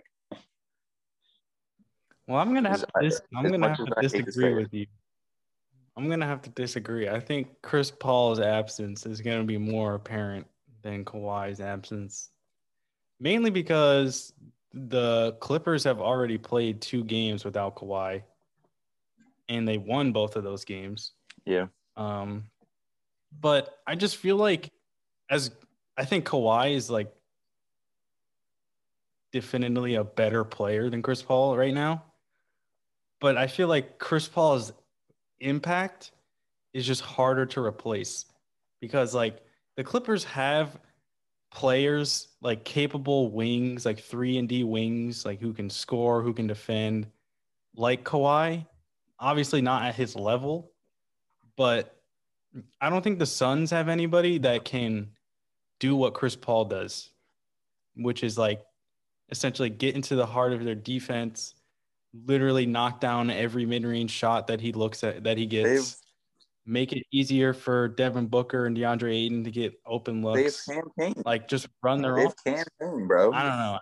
[2.28, 4.74] Well, I'm gonna have to dis- I'm as gonna have to hate to disagree with
[4.74, 4.88] you.
[5.98, 7.08] I'm gonna have to disagree.
[7.08, 10.48] I think Chris Paul's absence is gonna be more apparent
[10.82, 12.30] than Kawhi's absence,
[13.20, 14.34] mainly because
[14.74, 18.24] the Clippers have already played two games without Kawhi,
[19.48, 21.12] and they won both of those games.
[21.46, 21.68] Yeah.
[21.96, 22.46] Um,
[23.40, 24.72] but I just feel like,
[25.30, 25.52] as
[25.98, 27.14] I think Kawhi is like
[29.32, 32.04] definitely a better player than Chris Paul right now.
[33.20, 34.74] But I feel like Chris Paul's
[35.40, 36.12] impact
[36.74, 38.26] is just harder to replace
[38.82, 39.42] because like
[39.78, 40.78] the Clippers have
[41.52, 46.48] players like capable wings, like three and D wings, like who can score, who can
[46.48, 47.08] defend,
[47.76, 48.66] like Kawhi.
[49.20, 50.72] Obviously not at his level,
[51.56, 51.96] but
[52.82, 55.12] I don't think the Suns have anybody that can
[55.80, 57.10] do what Chris Paul does,
[57.96, 58.62] which is like
[59.30, 61.55] essentially get into the heart of their defense,
[62.26, 65.96] literally knock down every mid-range shot that he looks at that he gets, They've
[66.66, 71.24] make it easier for Devin Booker and DeAndre Ayton to get open they've looks, campaigned.
[71.26, 73.32] like just run their They've campaigned, bro.
[73.32, 73.80] I don't know.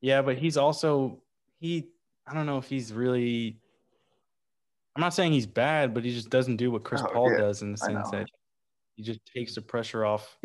[0.00, 1.22] Yeah, but he's also
[1.58, 1.88] he.
[2.26, 3.58] I don't know if he's really.
[4.94, 7.38] I'm not saying he's bad, but he just doesn't do what Chris Oh, Paul yeah,
[7.38, 8.26] does in the sense that
[8.96, 10.36] he just takes the pressure off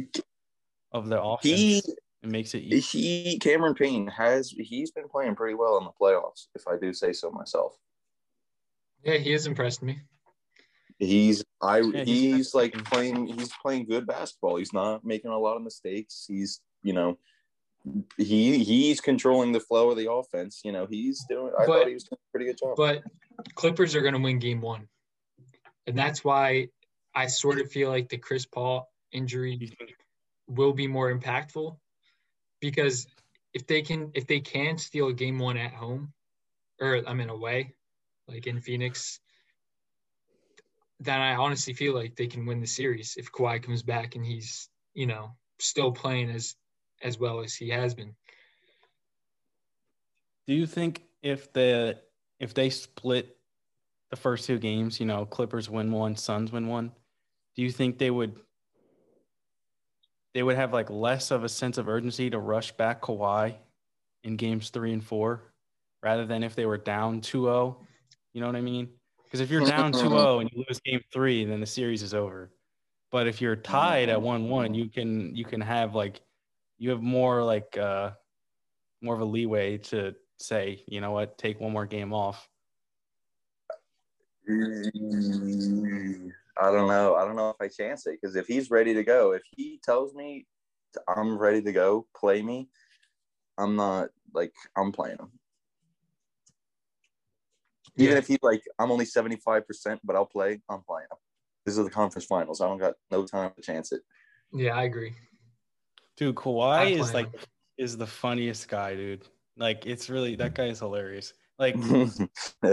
[0.91, 1.82] of the offense He
[2.24, 2.99] and makes it easy.
[3.01, 6.93] he Cameron Payne has he's been playing pretty well in the playoffs, if I do
[6.93, 7.78] say so myself.
[9.03, 9.99] Yeah, he has impressed me.
[10.97, 14.55] He's I Yeah, he's he's like playing he's playing good basketball.
[14.55, 16.26] He's not making a lot of mistakes.
[16.28, 17.17] He's you know
[18.17, 20.61] he he's controlling the flow of the offense.
[20.63, 21.51] You know he's doing.
[21.59, 22.78] I But- thought he was doing a pretty good job.
[22.78, 23.03] But
[23.55, 24.88] Clippers are going to win game one.
[25.86, 26.69] And that's why
[27.13, 29.76] I sort of feel like the Chris Paul injury
[30.47, 31.76] will be more impactful
[32.64, 33.07] because
[33.53, 36.14] if they can if they can steal game one at home
[36.80, 37.76] or I'm mean away,
[38.30, 39.20] like in Phoenix,
[41.01, 44.26] then I honestly feel like they can win the series if Kawhi comes back and
[44.26, 46.55] he's, you know, still playing as
[47.03, 48.16] as well as he has been.
[50.47, 51.99] Do you think if the
[52.39, 53.36] if they split
[54.09, 56.93] the first two games, you know, Clippers win one, Suns win one,
[57.55, 58.39] do you think they would
[60.34, 63.55] they would have like less of a sense of urgency to rush back Kawhi
[64.23, 65.53] in games three and four
[66.01, 67.75] rather than if they were down 2-0?
[68.34, 68.89] You know what I mean?
[69.23, 70.13] Because if you're down mm-hmm.
[70.13, 72.51] 2-0 and you lose game three, then the series is over.
[73.11, 74.51] But if you're tied at mm-hmm.
[74.51, 76.21] 1-1, you can you can have like
[76.77, 78.11] you have more like uh
[79.01, 82.47] more of a leeway to say, you know what, take one more game off.
[84.49, 86.29] Mm-hmm.
[86.62, 87.16] I don't know.
[87.16, 89.80] I don't know if I chance it because if he's ready to go, if he
[89.84, 90.45] tells me
[91.08, 92.70] I'm ready to go, play me,
[93.58, 95.32] I'm not like I'm playing him.
[97.97, 98.20] Even Yeah.
[98.20, 101.18] if he's like I'm only 75%, but I'll play, I'm playing him.
[101.66, 102.62] This is the conference finals.
[102.62, 104.01] I don't got no time to chance it.
[104.51, 105.16] Yeah, I agree.
[106.18, 107.30] Dude, I Kawhi is play like
[107.78, 109.28] is the funniest guy, dude.
[109.58, 111.34] Like it's really that guy is hilarious.
[111.58, 111.76] Like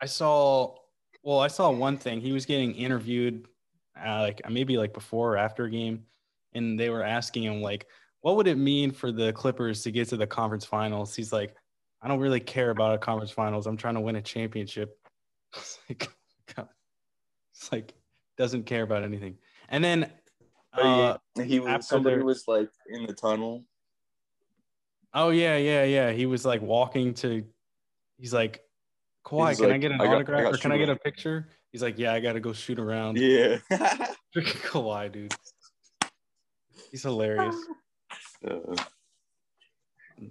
[0.00, 0.76] I saw
[1.22, 2.20] well, I saw one thing.
[2.20, 3.46] He was getting interviewed
[4.02, 6.04] uh, like maybe like before or after a game
[6.54, 7.86] and they were asking him like
[8.22, 11.14] what would it mean for the Clippers to get to the conference finals?
[11.14, 11.54] He's like,
[12.02, 13.66] I don't really care about a conference finals.
[13.66, 14.96] I'm trying to win a championship.
[15.56, 16.08] It's like,
[16.54, 16.68] God.
[17.54, 17.92] It's like
[18.38, 19.36] doesn't care about anything.
[19.68, 20.10] And then
[20.72, 23.64] uh, he was somebody their- was like in the tunnel.
[25.12, 26.12] Oh yeah, yeah, yeah.
[26.12, 27.44] He was like walking to.
[28.16, 28.62] He's like,
[29.24, 31.48] Kawhi, can I get an "I got- autograph or can I get a picture?
[31.72, 33.16] He's like, yeah, I got to go shoot around.
[33.16, 33.58] Yeah.
[34.36, 35.34] Kawhi, dude.
[36.90, 37.54] He's hilarious.
[38.46, 38.74] Uh,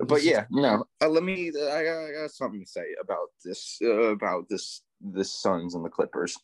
[0.05, 0.85] but yeah, no.
[1.01, 1.49] Uh, let me.
[1.49, 3.79] I got, I got something to say about this.
[3.81, 4.81] Uh, about this.
[5.01, 6.37] This Suns and the Clippers.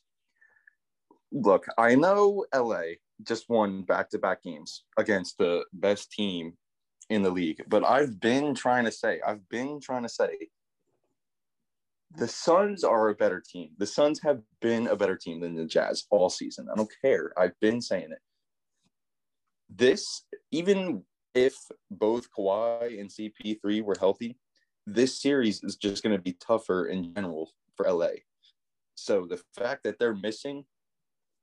[1.32, 2.84] Look, I know LA
[3.24, 6.54] just won back-to-back games against the best team
[7.10, 10.30] in the league, but I've been trying to say, I've been trying to say,
[12.18, 13.72] the Suns are a better team.
[13.78, 16.68] The Suns have been a better team than the Jazz all season.
[16.72, 17.32] I don't care.
[17.38, 18.20] I've been saying it.
[19.70, 21.04] This, even
[21.34, 21.56] if
[21.92, 24.38] both Kawhi and CP3 were healthy,
[24.86, 28.10] this series is just going to be tougher in general for LA.
[28.96, 30.64] So the fact that they're missing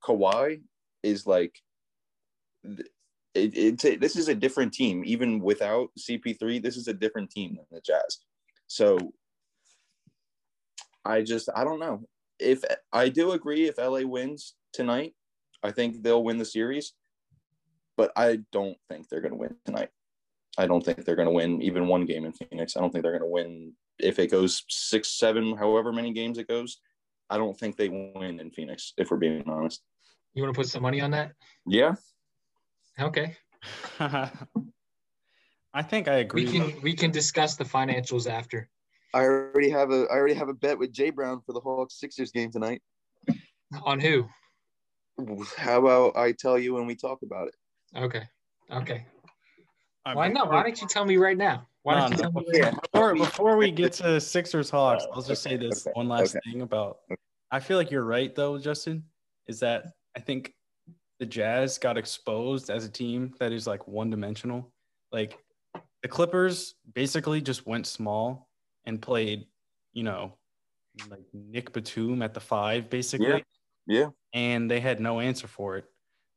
[0.02, 0.62] Kawhi
[1.02, 1.58] is like,
[2.64, 2.86] it,
[3.34, 5.02] it's a, this is a different team.
[5.04, 8.18] Even without CP3, this is a different team than the Jazz.
[8.68, 8.98] So
[11.04, 12.02] I just, I don't know.
[12.38, 15.14] If I do agree, if LA wins tonight,
[15.62, 16.92] I think they'll win the series.
[17.96, 19.90] But I don't think they're going to win tonight.
[20.58, 22.76] I don't think they're going to win even one game in Phoenix.
[22.76, 26.38] I don't think they're going to win if it goes six, seven, however many games
[26.38, 26.80] it goes.
[27.30, 29.82] I don't think they win in Phoenix, if we're being honest.
[30.34, 31.32] You want to put some money on that?
[31.66, 31.94] Yeah.
[32.98, 33.36] Okay.
[34.00, 36.44] I think I agree.
[36.44, 38.68] We can we can discuss the financials after.
[39.14, 42.00] I already have a I already have a bet with Jay Brown for the Hawks
[42.00, 42.82] Sixers game tonight.
[43.84, 44.26] On who?
[45.56, 47.54] How about I tell you when we talk about it?
[47.96, 48.22] Okay.
[48.70, 49.06] Okay.
[50.04, 50.50] All right, Why not?
[50.50, 51.66] Why don't you tell me right now?
[51.82, 52.64] Why don't No, you no, tell me yeah.
[52.64, 52.80] right now?
[52.92, 56.50] before, before we get to Sixers Hawks, I'll just say this okay, one last okay.
[56.50, 56.98] thing about.
[57.50, 59.04] I feel like you're right though, Justin.
[59.46, 59.86] Is that
[60.16, 60.54] I think
[61.20, 64.72] the Jazz got exposed as a team that is like one dimensional.
[65.12, 65.38] Like
[66.02, 68.48] the Clippers basically just went small
[68.84, 69.46] and played,
[69.92, 70.34] you know,
[71.08, 73.28] like Nick Batum at the five, basically.
[73.28, 73.38] Yeah.
[73.86, 74.08] Yeah.
[74.32, 75.84] and they had no answer for it.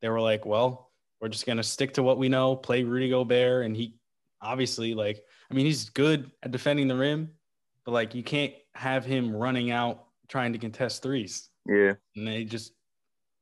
[0.02, 0.92] They were like, "Well,
[1.22, 3.96] we're just gonna stick to what we know, play Rudy Gobert," and he
[4.42, 7.32] obviously like, I mean, he's good at defending the rim,
[7.86, 11.94] but like you can't have him running out trying to contest threes, Yeah.
[12.16, 12.74] and they just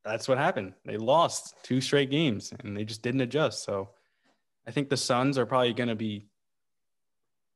[0.03, 0.73] that's what happened.
[0.83, 3.63] They lost two straight games, and they just didn't adjust.
[3.63, 3.91] So,
[4.67, 6.27] I think the Suns are probably gonna be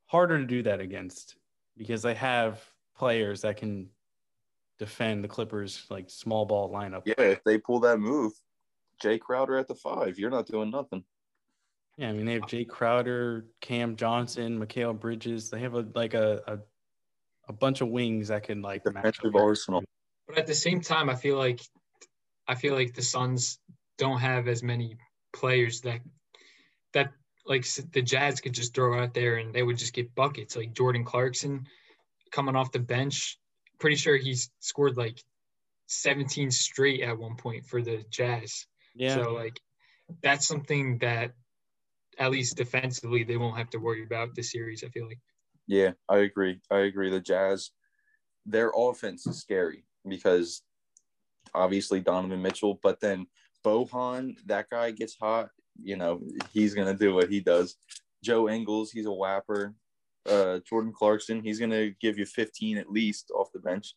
[0.07, 1.35] harder to do that against
[1.77, 2.63] because they have
[2.97, 3.89] players that can
[4.79, 7.03] defend the Clippers like small ball lineup.
[7.05, 7.15] Yeah.
[7.19, 8.33] If they pull that move,
[9.03, 11.03] Jae Crowder at the five, you're not doing nothing.
[11.97, 15.49] Yeah, I mean they have Jae Crowder, Cam Johnson, Mikal Bridges.
[15.49, 16.59] They have a like a a,
[17.49, 19.41] a bunch of wings that can like match Defensive up.
[19.41, 19.83] arsenal.
[20.27, 21.61] But at the same time, I feel like
[22.47, 23.59] I feel like the Suns
[23.97, 24.97] don't have as many
[25.33, 26.01] players that
[26.93, 27.13] that
[27.47, 30.55] like the Jazz could just throw out there and they would just get buckets.
[30.55, 31.67] Like Jordan Clarkson
[32.31, 33.39] coming off the bench,
[33.79, 35.23] pretty sure he's scored like
[35.87, 38.65] 17 straight at one point for the Jazz.
[38.95, 39.15] Yeah.
[39.15, 39.59] So like
[40.21, 41.33] that's something that
[42.17, 44.83] at least defensively they won't have to worry about this series.
[44.83, 45.19] I feel like.
[45.67, 46.59] Yeah, I agree.
[46.71, 47.09] I agree.
[47.09, 47.71] The Jazz,
[48.45, 50.63] their offense is scary because
[51.53, 53.27] obviously Donovan Mitchell, but then
[53.65, 55.49] Bojan, that guy gets hot.
[55.81, 56.21] You know,
[56.51, 57.77] he's gonna do what he does.
[58.23, 59.73] Joe Ingles, he's a whapper.
[60.27, 63.95] Uh, Jordan Clarkson, he's gonna give you 15 at least off the bench.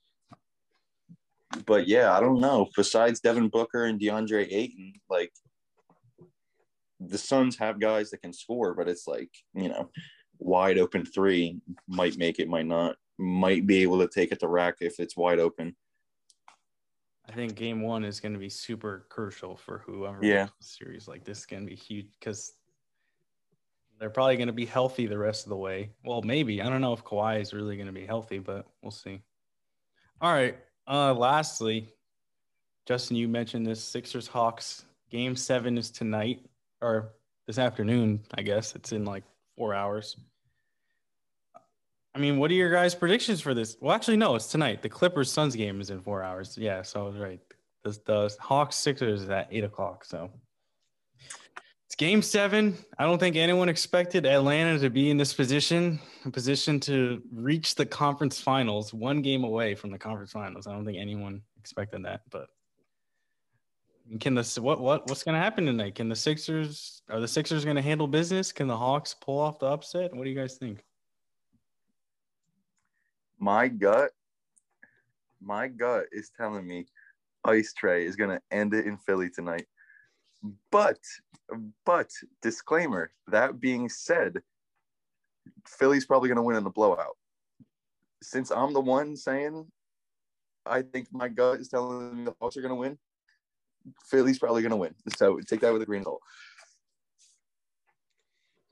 [1.66, 2.68] But yeah, I don't know.
[2.76, 5.32] Besides Devin Booker and DeAndre Ayton, like
[7.00, 9.90] the Suns have guys that can score, but it's like, you know,
[10.38, 14.48] wide open three might make it, might not, might be able to take it to
[14.48, 15.74] rack if it's wide open.
[17.30, 20.48] I think game one is going to be super crucial for whoever Yeah.
[20.60, 21.06] series.
[21.06, 22.54] Like this is going to be huge because
[24.00, 25.90] they're probably going to be healthy the rest of the way.
[26.04, 28.90] Well, maybe I don't know if Kawhi is really going to be healthy, but we'll
[28.90, 29.20] see.
[30.20, 30.58] All right.
[30.88, 31.88] Uh, lastly,
[32.86, 36.44] Justin, you mentioned this Sixers Hawks game seven is tonight
[36.80, 37.12] or
[37.46, 38.20] this afternoon.
[38.34, 39.22] I guess it's in like
[39.56, 40.16] four hours.
[42.14, 43.76] I mean, what are your guys' predictions for this?
[43.80, 44.82] Well, actually, no, it's tonight.
[44.82, 46.58] The Clippers Suns game is in four hours.
[46.58, 47.40] Yeah, so I was right.
[47.84, 50.04] The, the Hawks Sixers is at eight o'clock.
[50.04, 50.28] So
[51.86, 52.76] it's game seven.
[52.98, 57.76] I don't think anyone expected Atlanta to be in this position, a position to reach
[57.76, 60.66] the conference finals, one game away from the conference finals.
[60.66, 62.22] I don't think anyone expected that.
[62.30, 62.48] But
[64.18, 65.94] can the what what what's going to happen tonight?
[65.94, 68.50] Can the Sixers are the Sixers going to handle business?
[68.50, 70.12] Can the Hawks pull off the upset?
[70.12, 70.82] What do you guys think?
[73.40, 74.10] My gut,
[75.40, 76.86] my gut is telling me
[77.44, 79.66] Ice Trae is gonna end it in Philly tonight.
[80.70, 80.98] But,
[81.86, 82.10] but
[82.42, 83.12] disclaimer.
[83.28, 84.42] That being said,
[85.66, 87.16] Philly's probably gonna win in the blowout.
[88.22, 89.66] Since I'm the one saying,
[90.66, 92.98] I think my gut is telling me the Hawks are gonna win.
[94.04, 94.94] Philly's probably gonna win.
[95.16, 96.20] So take that with a of salt.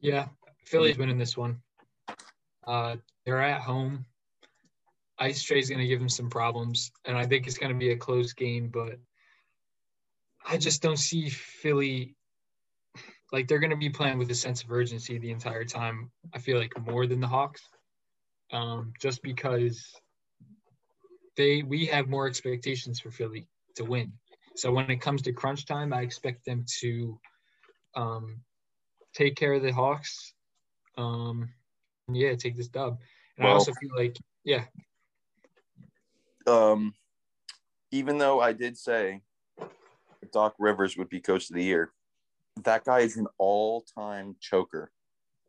[0.01, 0.29] Yeah,
[0.67, 1.63] Philly's winning this one.
[2.67, 4.05] Uh, they're at home.
[5.19, 7.91] Ice Trae's going to give them some problems, and I think it's going to be
[7.91, 8.69] a close game.
[8.69, 8.99] But
[10.47, 12.17] I just don't see Philly
[13.33, 16.11] like they're going to be playing with a sense of urgency the entire time.
[16.35, 17.63] I feel like more than the Hawks,
[18.53, 19.93] um, just because
[21.37, 23.47] they we have more expectations for Philly
[23.77, 24.13] to win.
[24.57, 27.21] So when it comes to crunch time, I expect them to
[27.95, 28.41] um,
[29.15, 30.35] take care of the Hawks.
[30.97, 31.49] Um,
[32.09, 32.99] and yeah, take this dub.
[33.37, 34.65] And I also feel like yeah,
[36.49, 36.95] um,
[37.91, 39.21] even though I did say
[40.33, 41.93] Doc Rivers would be coach of the year,
[42.65, 44.91] that guy is an all-time choker.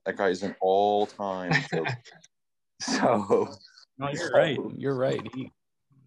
[0.06, 1.97] That guy is an all-time choker.
[2.82, 3.50] So
[3.97, 4.60] No, you're right.
[4.78, 5.28] You're right.
[5.34, 5.52] He,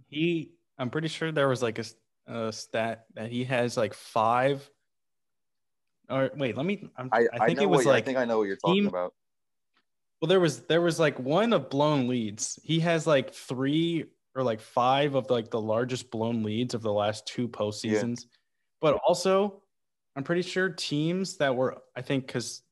[0.09, 1.79] he, I'm pretty sure there was like
[2.27, 4.69] a stat that he has like five.
[6.09, 6.89] Or wait, let me.
[6.97, 8.57] I'm, I, I think know it was what, like I think I know what you're
[8.57, 9.15] talking team- about.
[10.21, 12.59] Well, there was there was like one of blown leads.
[12.63, 14.05] He has like three
[14.35, 18.27] or like five of like the largest blown leads of the last two postseasons.
[18.81, 19.63] But also,
[20.17, 22.63] I'm pretty sure teams that were I think because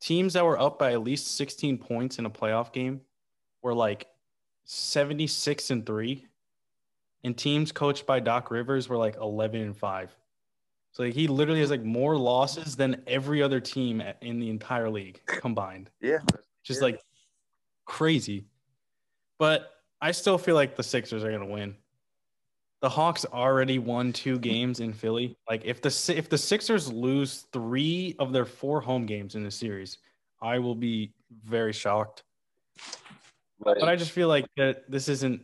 [0.00, 3.00] teams that were up by at least 16 points in a playoff game
[3.62, 4.06] were like
[4.64, 6.26] 76 and three,
[7.24, 10.14] and teams coached by Doc Rivers were like 11 and five.
[10.92, 14.90] So like, he literally has like more losses than every other team in the entire
[14.90, 16.18] league combined Yeah.
[16.64, 16.86] just Yeah.
[16.86, 17.00] like
[17.84, 18.46] crazy.
[19.38, 19.70] But
[20.00, 21.76] I still feel like the Sixers are going to win.
[22.80, 25.36] The Hawks already won two games in Philly.
[25.48, 29.50] Like if the if the Sixers lose 3 of their 4 home games in the
[29.50, 29.98] series,
[30.40, 31.12] I will be
[31.44, 32.22] very shocked.
[33.58, 35.42] But, But I just feel like that this isn't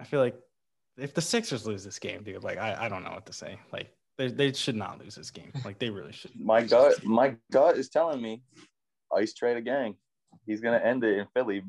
[0.00, 0.36] I feel like
[0.96, 3.58] if the Sixers lose this game, dude, like I, I don't know what to say.
[3.72, 5.52] Like they, they should not lose this game.
[5.64, 6.32] Like they really should.
[6.38, 8.42] my gut, my gut is telling me
[9.14, 9.94] Ice trade a gang.
[10.46, 11.62] He's gonna end it in Philly.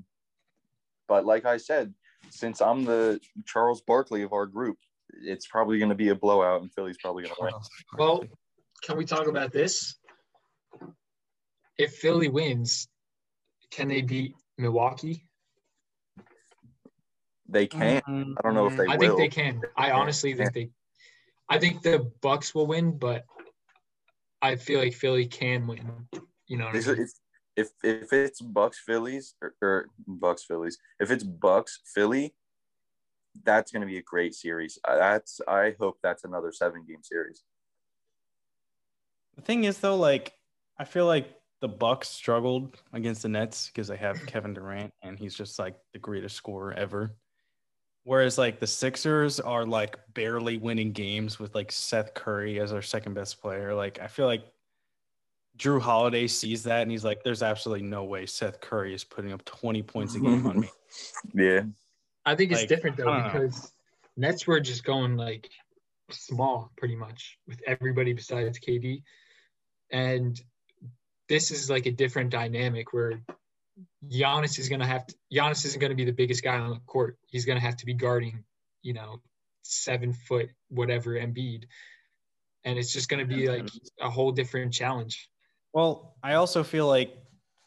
[1.07, 1.93] But like I said,
[2.30, 4.78] since I'm the Charles Barkley of our group,
[5.09, 7.53] it's probably gonna be a blowout and Philly's probably gonna win.
[7.97, 8.23] Well,
[8.84, 9.95] can we talk about this?
[11.78, 12.88] If Philly wins,
[13.71, 15.26] can they beat Milwaukee?
[17.47, 18.03] They can't.
[18.07, 19.17] I don't know if they I will.
[19.17, 19.61] think they can.
[19.78, 20.69] I honestly think they.
[21.47, 23.26] I think the Bucks will win, but
[24.41, 26.07] I feel like Philly can win.
[26.47, 26.89] You know, what I mean?
[26.91, 27.21] it's-
[27.55, 32.33] if if it's Bucks Phillies or, or Bucks Phillies, if it's Bucks Philly,
[33.43, 34.79] that's going to be a great series.
[34.85, 37.43] That's I hope that's another seven game series.
[39.35, 40.33] The thing is though, like
[40.77, 41.29] I feel like
[41.61, 45.75] the Bucks struggled against the Nets because they have Kevin Durant and he's just like
[45.93, 47.15] the greatest scorer ever.
[48.03, 52.81] Whereas like the Sixers are like barely winning games with like Seth Curry as their
[52.81, 53.73] second best player.
[53.73, 54.43] Like I feel like
[55.57, 59.31] Jrue Holiday sees that and he's like, "There's absolutely no way Seth Curry is putting
[59.31, 60.69] up 20 points a game on me."
[61.33, 61.63] Yeah,
[62.25, 63.31] I think it's Like, different though don't know.
[63.31, 63.71] because
[64.15, 65.49] Nets were just going like
[66.09, 69.03] small pretty much with everybody besides KD.
[69.91, 70.39] And
[71.27, 73.21] this is like a different dynamic where
[74.07, 77.17] Giannis is gonna have to Giannis isn't gonna be the biggest guy on the court.
[77.27, 78.43] He's gonna have to be guarding,
[78.83, 79.21] you know,
[79.63, 81.65] seven foot whatever Embiid.
[82.63, 83.67] And it's just gonna be like
[83.99, 85.29] a whole different challenge.
[85.76, 87.17] Well, I also feel like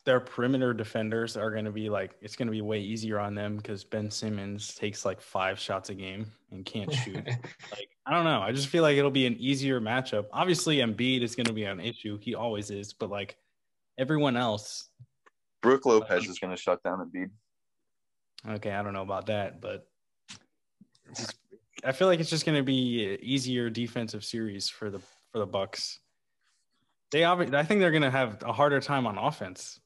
[0.06, 3.34] their perimeter defenders are going to be like it's going to be way easier on
[3.34, 7.22] them because Ben Simmons takes like five shots a game and can't shoot.
[7.70, 8.40] like I don't know.
[8.40, 10.24] I just feel like it'll be an easier matchup.
[10.32, 12.16] Obviously, Embiid is going to be an issue.
[12.18, 13.36] He always is, but like
[13.98, 14.88] everyone else,
[15.60, 17.28] Brook Lopez is going to shut down Embiid.
[18.56, 19.86] okay, I don't know about that, but
[21.14, 21.36] just-
[21.84, 25.00] I feel like it's just going to be an easier defensive series for the
[25.30, 26.00] for the Bucks.
[27.10, 29.80] They obviously, I think they're going to have a harder time on offense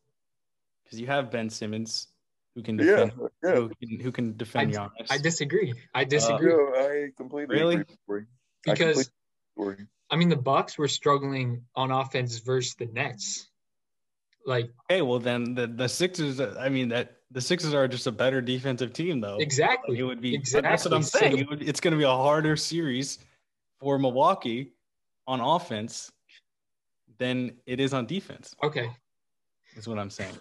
[0.85, 2.09] because you have Ben Simmons
[2.55, 3.13] who can defend
[3.43, 3.55] yeah.
[3.55, 4.91] who can, who can defend Giannis.
[5.11, 5.73] I disagree.
[5.95, 6.53] I uh, disagree.
[6.53, 7.75] Yeah, I completely Really?
[7.77, 7.97] agree.
[8.09, 8.27] with you.
[8.71, 9.11] I because
[9.57, 9.87] completely agree.
[10.11, 13.49] I mean the Bucks were struggling on offense versus the Nets.
[14.45, 16.41] Like Okay, well then the the Sixers.
[16.41, 19.39] I mean that the Sixers are just a better defensive team, though.
[19.39, 19.95] exactly.
[19.95, 20.35] Like, it would be.
[20.35, 20.69] exactly.
[20.69, 21.33] That's what I'm saying.
[21.37, 23.19] the- It would, it's going to be a harder series
[23.81, 24.73] for Milwaukee
[25.27, 26.13] on offense
[27.23, 28.55] than it is on defense.
[28.63, 28.91] okay.
[29.77, 30.37] Is what I'm saying.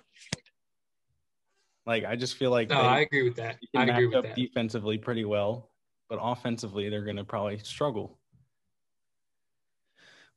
[1.85, 3.57] Like I just feel like No, they, I agree with that.
[3.75, 4.35] I agree with that.
[4.35, 5.69] defensively pretty well,
[6.09, 8.17] but offensively they're going to probably struggle.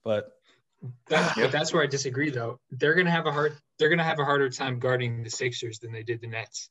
[0.05, 0.33] But
[1.09, 1.51] That- Yep.
[1.51, 2.61] That's where I disagree though.
[2.71, 5.93] They're gonna have a hard they're gonna have a harder time guarding the Sixers than
[5.93, 6.69] they did the Nets.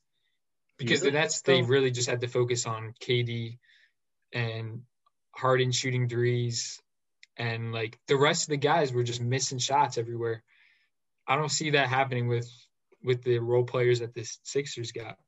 [0.78, 3.58] Because the Nets they really just had to focus on KD
[4.32, 4.82] and
[5.32, 6.80] Harden shooting threes
[7.36, 10.42] and like the rest of the guys were just missing shots everywhere.
[11.26, 12.50] I don't see that happening with
[13.02, 15.18] with the role players that the Sixers got.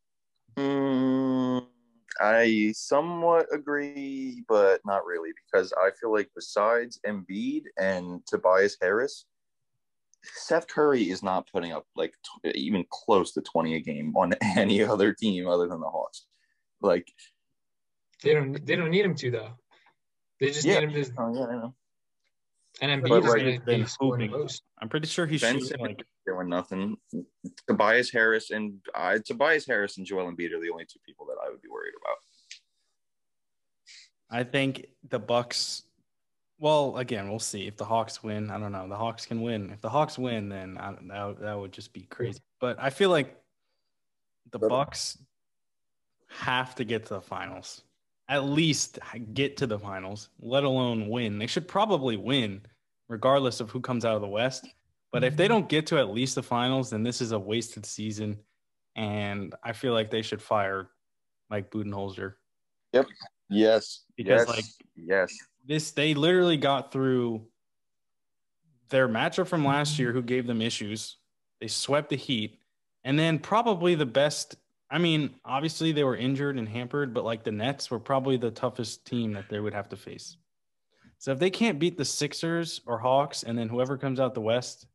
[0.57, 1.66] Mm,
[2.20, 9.26] I somewhat agree, but not really, because I feel like besides Embiid and Tobias Harris,
[10.22, 14.32] Seth Curry is not putting up like t- even close to 20 a game on
[14.57, 16.26] any other team other than the Hawks.
[16.80, 17.11] Like,
[18.22, 19.52] They don't they don't need him to though.
[20.40, 20.80] They just Yeah.
[20.80, 21.74] need him to oh, yeah, I know.
[22.80, 24.42] And Embiid is like, gonna he's been scoring hooping.
[24.42, 24.62] most.
[24.80, 26.96] I'm pretty sure he's Ben shooting Simmons like doing nothing.
[27.66, 31.36] Tobias Harris and uh, Tobias Harris and Joel Embiid are the only two people that
[31.44, 32.16] I would be worried about.
[34.30, 35.82] I think the Bucks.
[36.58, 38.50] Well, again, we'll see if the Hawks win.
[38.50, 38.88] I don't know.
[38.88, 39.70] The Hawks can win.
[39.70, 42.40] If the Hawks win, then I, that that would just be crazy.
[42.60, 43.36] But I feel like
[44.50, 45.18] the Bucks
[46.28, 47.82] have to get to the finals.
[48.28, 48.98] At least
[49.34, 51.38] get to the finals, let alone win.
[51.38, 52.62] They should probably win,
[53.08, 54.66] regardless of who comes out of the West.
[55.12, 55.54] But if they mm-hmm.
[55.54, 58.38] don't get to at least the finals, then this is a wasted season.
[58.96, 60.90] And I feel like they should fire
[61.48, 62.34] Mike Budenholzer.
[62.92, 63.06] Yep.
[63.48, 64.02] Yes.
[64.16, 64.64] Because, yes, like,
[64.96, 65.32] yes.
[65.64, 67.46] this they literally got through
[68.88, 71.16] their matchup from last year who gave them issues
[71.60, 72.58] they swept the heat
[73.04, 74.56] and then probably the best
[74.91, 78.51] i mean obviously they were injured and hampered but like the nets were probably the
[78.51, 80.37] toughest team that they would have to face
[81.18, 84.41] so if they can't beat the sixers or hawks and then whoever comes out the
[84.41, 84.87] west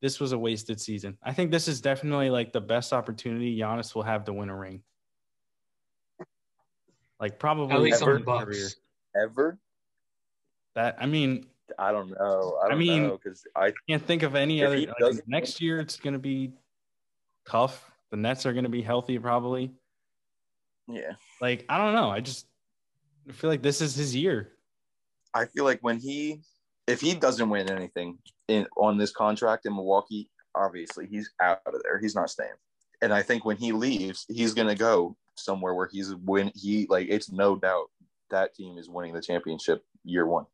[0.00, 3.94] this was a wasted season i think this is definitely like the best opportunity Giannis
[3.94, 4.82] will have to win a ring
[7.20, 8.44] like probably At least on Ever the career.
[8.64, 8.76] Bucks.
[9.14, 9.58] Ever?
[10.74, 11.46] that i mean
[11.78, 12.58] I don't know.
[12.62, 14.76] I I don't mean- because I can't think of any other.
[14.76, 16.52] he like, next year, it's going to be
[17.48, 17.91] tough.
[18.12, 19.72] The Nets are going to be healthy, probably.
[20.86, 21.14] yeah.
[21.40, 22.10] Like I don't know.
[22.10, 22.46] I just
[23.26, 24.52] I feel like this is his year.
[25.34, 26.42] I feel like when he,
[26.86, 31.74] if he doesn't win anything in on this contract in Milwaukee, obviously he's out of
[31.82, 31.98] there.
[31.98, 32.52] He's not staying.
[33.00, 36.52] And I think when he leaves, he's gonna go somewhere where he's win.
[36.54, 37.86] He like it's no doubt
[38.28, 40.44] that team is winning the championship year one.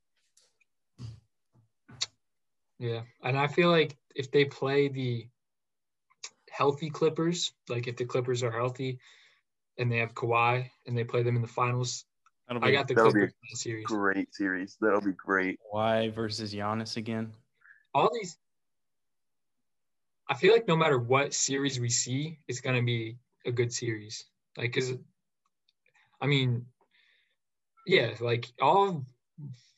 [2.79, 5.27] Yeah, and I feel like if they play the
[6.59, 8.99] healthy Clippers, like if the Clippers are healthy
[9.79, 12.05] and they have Kawhi and they play them in the finals,
[12.49, 13.87] That'll I be got the that'll be Clippers in the series.
[13.87, 14.77] Great series.
[14.81, 15.61] That'll be great.
[15.73, 17.33] Kawhi versus Giannis again.
[17.95, 18.37] All these,
[20.29, 24.25] I feel like no matter what series we see, it's gonna be a good series.
[24.57, 24.93] Like, cause
[26.21, 26.67] I mean,
[27.87, 29.05] yeah, like all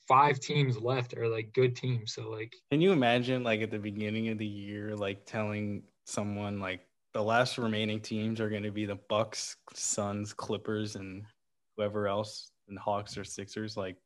[0.08, 2.14] five teams left are like good teams.
[2.14, 6.60] So like, can you imagine like at the beginning of the year, like telling someone
[6.60, 6.80] like
[7.12, 11.24] the last remaining teams are going to be the Bucks, Suns, Clippers, and
[11.76, 13.76] whoever else, and Hawks or Sixers?
[13.76, 13.96] Like,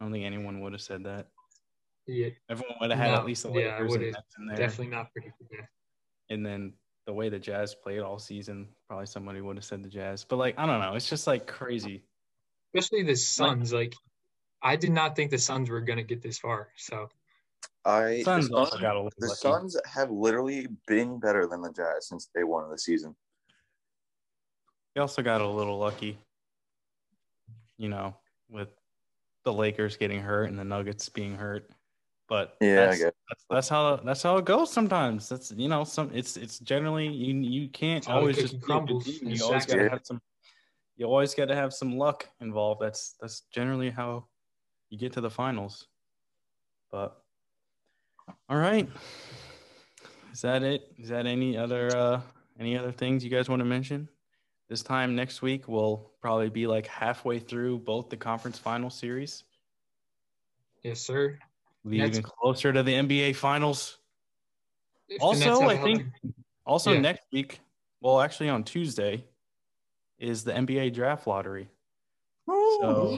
[0.00, 1.28] I don't think anyone would have said that.
[2.06, 4.56] Yeah, everyone would have had no, at least the yeah, Lakers and in there.
[4.56, 5.68] Definitely not predicted that.
[6.30, 6.72] And then
[7.06, 10.24] the way the Jazz played all season, probably somebody would have said the Jazz.
[10.24, 12.04] But like, I don't know, it's just like crazy.
[12.74, 13.72] Especially the Suns.
[13.72, 13.94] Like,
[14.62, 16.68] I did not think the Suns were gonna get this far.
[16.76, 17.10] So
[17.88, 19.38] I Suns the, Suns, got a the lucky.
[19.38, 23.16] Suns have literally been better than the Jazz since day one of the season.
[24.94, 26.18] They also got a little lucky,
[27.78, 28.14] you know,
[28.50, 28.68] with
[29.44, 31.70] the Lakers getting hurt and the Nuggets being hurt.
[32.28, 33.12] But Yeah, I that's, guess.
[33.28, 35.28] that's, that's how that's how it goes sometimes.
[35.30, 38.56] That's you know some it's it's generally you you can't how the always just be
[38.56, 39.28] a good crumbles, team.
[39.28, 40.20] as You always gotta have some.
[40.98, 42.82] You always got to have some luck involved.
[42.82, 44.26] That's that's generally how
[44.90, 45.86] you get to the finals.
[46.90, 47.22] But
[48.48, 48.88] all right,
[50.32, 50.92] is that it?
[50.98, 52.20] Is that any other uh
[52.58, 54.08] any other things you guys want to mention?
[54.68, 59.44] This time next week we'll probably be like halfway through both the conference final series.
[60.82, 61.38] yes, sir.
[61.84, 63.98] We'll be Nets- even closer to the NBA finals.
[65.08, 66.34] If Also, I think healthy-
[66.66, 67.00] also Yeah.
[67.00, 67.60] next week,
[68.00, 69.24] well, actually on Tuesday,
[70.18, 71.68] is the NBA draft lottery.
[72.80, 73.16] So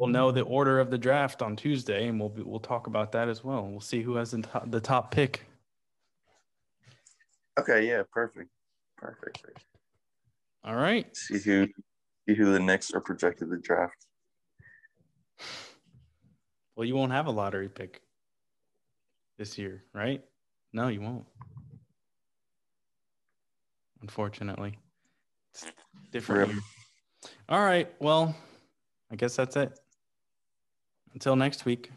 [0.00, 3.12] we'll know the order of the draft on Tuesday, and we'll be, we'll talk about
[3.12, 3.66] that as well.
[3.66, 5.44] We'll see who has the top, the top pick.
[7.58, 8.48] Okay, yeah, perfect.
[8.96, 9.42] Perfect.
[10.64, 11.14] All right.
[11.14, 11.68] See who
[12.26, 14.06] see who the Knicks are projected to draft.
[16.74, 18.00] Well, you won't have a lottery pick
[19.38, 20.24] this year, right?
[20.72, 21.26] No, you won't.
[24.00, 24.78] Unfortunately,
[25.52, 25.66] it's
[26.10, 26.52] different.
[27.50, 27.90] All right.
[28.00, 28.34] Well,
[29.10, 29.78] I guess that's it.
[31.12, 31.90] Until next week.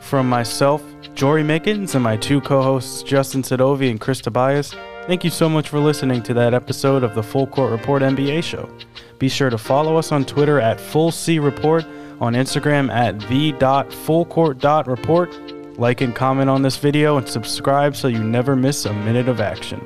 [0.00, 0.82] From myself,
[1.14, 4.74] Jorie Mickens, and my two co hosts, Justin Sadovi and Chris Tobias,
[5.06, 8.70] thank you so much for listening to that episode of the Fullcourt Report NBA show.
[9.18, 11.84] Be sure to follow us on Twitter at Full C Report,
[12.20, 15.78] on Instagram at the.fullcourt.report.
[15.78, 19.40] Like and comment on this video and subscribe so you never miss a minute of
[19.40, 19.80] action.